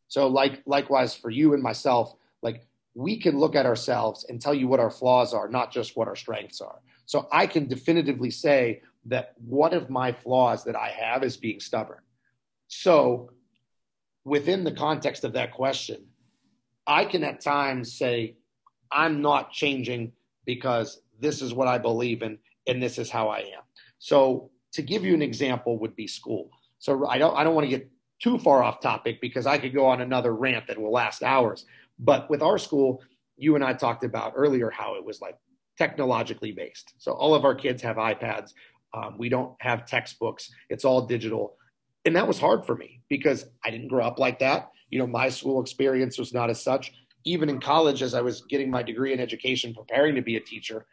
[0.09, 4.53] So like likewise for you and myself, like we can look at ourselves and tell
[4.53, 6.81] you what our flaws are, not just what our strengths are.
[7.05, 11.61] So I can definitively say that one of my flaws that I have is being
[11.61, 12.01] stubborn.
[12.67, 13.31] So,
[14.25, 16.07] within the context of that question,
[16.85, 18.35] I can at times say,
[18.91, 20.11] I'm not changing
[20.45, 23.63] because this is what I believe in and this is how I am.
[24.01, 26.51] So, to give you an example, would be school.
[26.79, 29.75] So, I don't, I don't want to get too far off topic because I could
[29.75, 31.67] go on another rant that will last hours.
[31.99, 33.03] But with our school,
[33.37, 35.37] you and I talked about earlier how it was like
[35.77, 36.95] technologically based.
[36.99, 38.53] So all of our kids have iPads.
[38.95, 40.51] Um, we don't have textbooks.
[40.71, 41.57] It's all digital.
[42.05, 44.71] And that was hard for me because I didn't grow up like that.
[44.91, 46.93] You know, my school experience was not as such.
[47.25, 50.41] Even in college, as I was getting my degree in education, preparing to be a
[50.41, 50.87] teacher,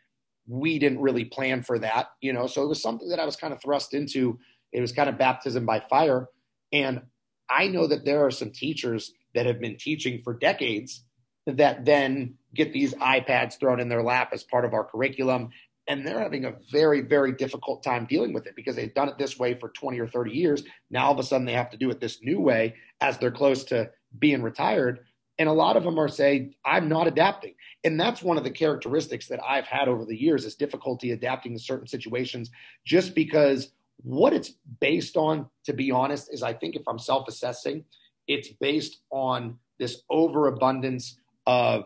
[0.47, 2.47] we didn't really plan for that, you know.
[2.47, 4.39] So it was something that I was kind of thrust into.
[4.73, 6.27] It was kind of baptism by fire.
[6.71, 7.03] And
[7.49, 11.03] I know that there are some teachers that have been teaching for decades
[11.45, 15.49] that then get these iPads thrown in their lap as part of our curriculum.
[15.87, 19.17] And they're having a very very difficult time dealing with it because they've done it
[19.17, 20.63] this way for 20 or 30 years.
[20.89, 23.31] Now all of a sudden they have to do it this new way as they're
[23.31, 24.99] close to being retired.
[25.37, 27.55] And a lot of them are saying i'm not adapting.
[27.83, 31.53] And that's one of the characteristics that i've had over the years is difficulty adapting
[31.53, 32.49] to certain situations
[32.85, 37.83] just because what it's based on to be honest is i think if i'm self-assessing
[38.27, 41.85] it's based on this overabundance of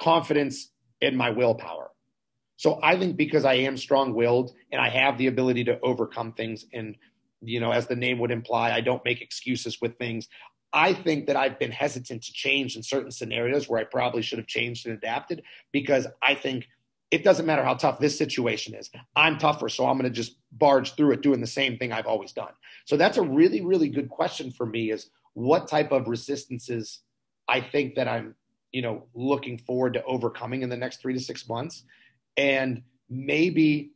[0.00, 1.90] confidence in my willpower.
[2.56, 6.32] So I think because I am strong willed and I have the ability to overcome
[6.32, 6.96] things, and,
[7.40, 10.28] you know, as the name would imply, I don't make excuses with things.
[10.72, 14.38] I think that I've been hesitant to change in certain scenarios where I probably should
[14.38, 15.42] have changed and adapted
[15.72, 16.68] because I think
[17.10, 18.90] it doesn't matter how tough this situation is.
[19.16, 22.06] I'm tougher, so I'm going to just barge through it doing the same thing I've
[22.06, 22.52] always done.
[22.84, 27.00] So that's a really, really good question for me is what type of resistances
[27.48, 28.34] I think that I'm,
[28.72, 31.84] you know, looking forward to overcoming in the next three to six months.
[32.36, 33.92] And maybe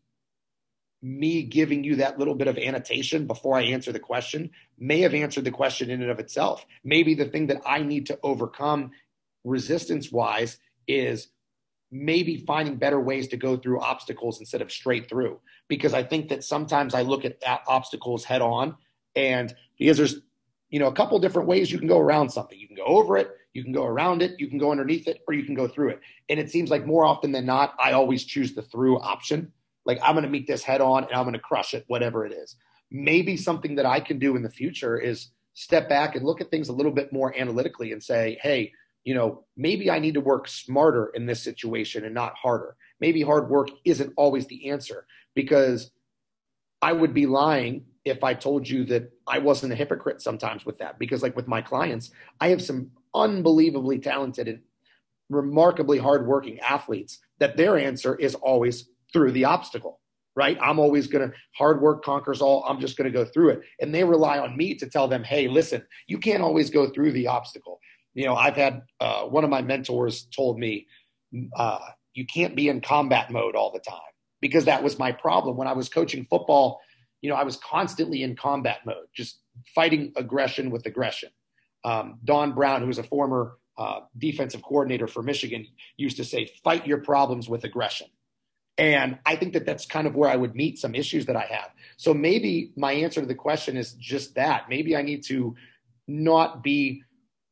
[1.03, 5.15] me giving you that little bit of annotation before I answer the question may have
[5.15, 6.65] answered the question in and of itself.
[6.85, 8.93] Maybe the thing that I need to overcome
[9.45, 11.29] resistance wise is
[11.93, 15.39] maybe finding better ways to go through obstacles instead of straight through.
[15.69, 18.77] Because I think that sometimes I look at obstacles head on,
[19.15, 20.17] and because there's
[20.71, 22.59] you know a couple different ways you can go around something.
[22.59, 25.23] You can go over it, you can go around it, you can go underneath it,
[25.29, 26.01] or you can go through it.
[26.29, 29.53] And it seems like more often than not, I always choose the through option.
[29.85, 32.25] Like I'm going to meet this head on and I'm going to crush it, whatever
[32.25, 32.57] it is.
[32.91, 36.51] Maybe something that I can do in the future is step back and look at
[36.51, 38.73] things a little bit more analytically and say, hey,
[39.05, 42.77] you know, maybe I need to work smarter in this situation and not harder.
[43.01, 45.91] Maybe hard work isn't always the answer because
[46.81, 50.79] I would be lying if I told you that I wasn't a hypocrite sometimes with
[50.79, 50.99] that.
[50.99, 54.61] Because, like with my clients, I have some unbelievably talented and
[55.31, 60.01] remarkably hardworking athletes that their answer is always through the obstacle,
[60.35, 60.59] right?
[60.61, 62.65] I'm always going to hard work conquers all.
[62.65, 63.61] I'm just going to go through it.
[63.81, 67.13] And they rely on me to tell them, hey, listen, you can't always go through
[67.13, 67.81] the obstacle
[68.15, 70.87] you know, I've had uh, one of my mentors told me,
[71.57, 71.79] uh,
[72.15, 74.01] you can't be in combat mode all the time
[74.41, 76.81] because that was my problem when I was coaching football.
[77.23, 79.39] You know, I was constantly in combat mode, just
[79.75, 81.31] fighting aggression with aggression.
[81.85, 86.51] Um, Don Brown, who was a former uh, defensive coordinator for Michigan, used to say,
[86.63, 88.09] fight your problems with aggression.
[88.79, 91.47] And I think that that's kind of where I would meet some issues that I
[91.51, 91.71] have.
[91.97, 94.69] So maybe my answer to the question is just that.
[94.69, 95.55] Maybe I need to
[96.09, 97.03] not be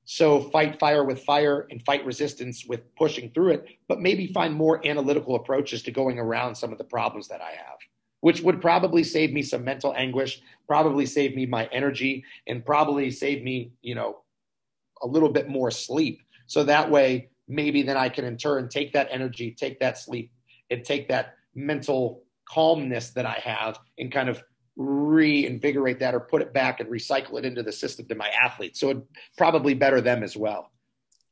[0.04, 4.54] so fight fire with fire and fight resistance with pushing through it, but maybe find
[4.54, 7.78] more analytical approaches to going around some of the problems that I have,
[8.20, 13.10] which would probably save me some mental anguish, probably save me my energy, and probably
[13.10, 14.22] save me, you know,
[15.02, 16.20] a little bit more sleep.
[16.46, 20.32] So that way, maybe then I can in turn take that energy, take that sleep,
[20.70, 24.42] and take that mental calmness that I have and kind of
[24.76, 28.80] reinvigorate that or put it back and recycle it into the system to my athletes.
[28.80, 28.98] So it
[29.36, 30.70] probably better them as well.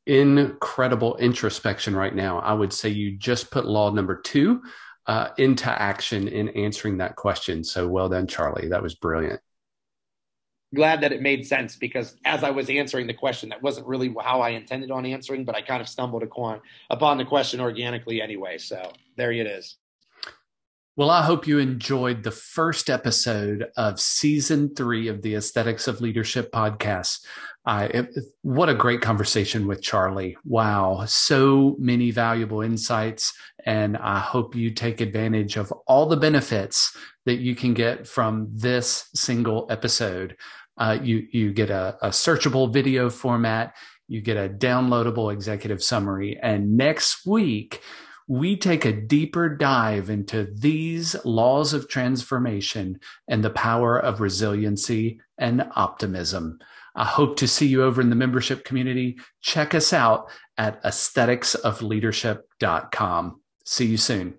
[0.05, 2.39] Incredible introspection right now.
[2.39, 4.61] I would say you just put law number two
[5.07, 7.63] uh, into action in answering that question.
[7.63, 8.69] So well done, Charlie.
[8.69, 9.39] That was brilliant.
[10.75, 14.13] Glad that it made sense because as I was answering the question, that wasn't really
[14.21, 18.59] how I intended on answering, but I kind of stumbled upon the question organically anyway.
[18.59, 19.77] So there it is.
[20.99, 26.01] Well, I hope you enjoyed the first episode of season three of the Aesthetics of
[26.01, 27.25] Leadership podcast.
[27.65, 28.09] Uh, it,
[28.41, 30.35] what a great conversation with Charlie.
[30.43, 31.05] Wow.
[31.05, 33.31] So many valuable insights.
[33.65, 36.93] And I hope you take advantage of all the benefits
[37.25, 40.35] that you can get from this single episode.
[40.77, 43.73] Uh, you, you get a, a searchable video format.
[44.09, 46.37] You get a downloadable executive summary.
[46.43, 47.81] And next week,
[48.29, 55.19] we take a deeper dive into these laws of transformation and the power of resiliency
[55.39, 56.59] and optimism.
[56.95, 59.17] I hope to see you over in the membership community.
[59.41, 63.41] Check us out at aestheticsofleadership.com.
[63.65, 64.35] See you soon.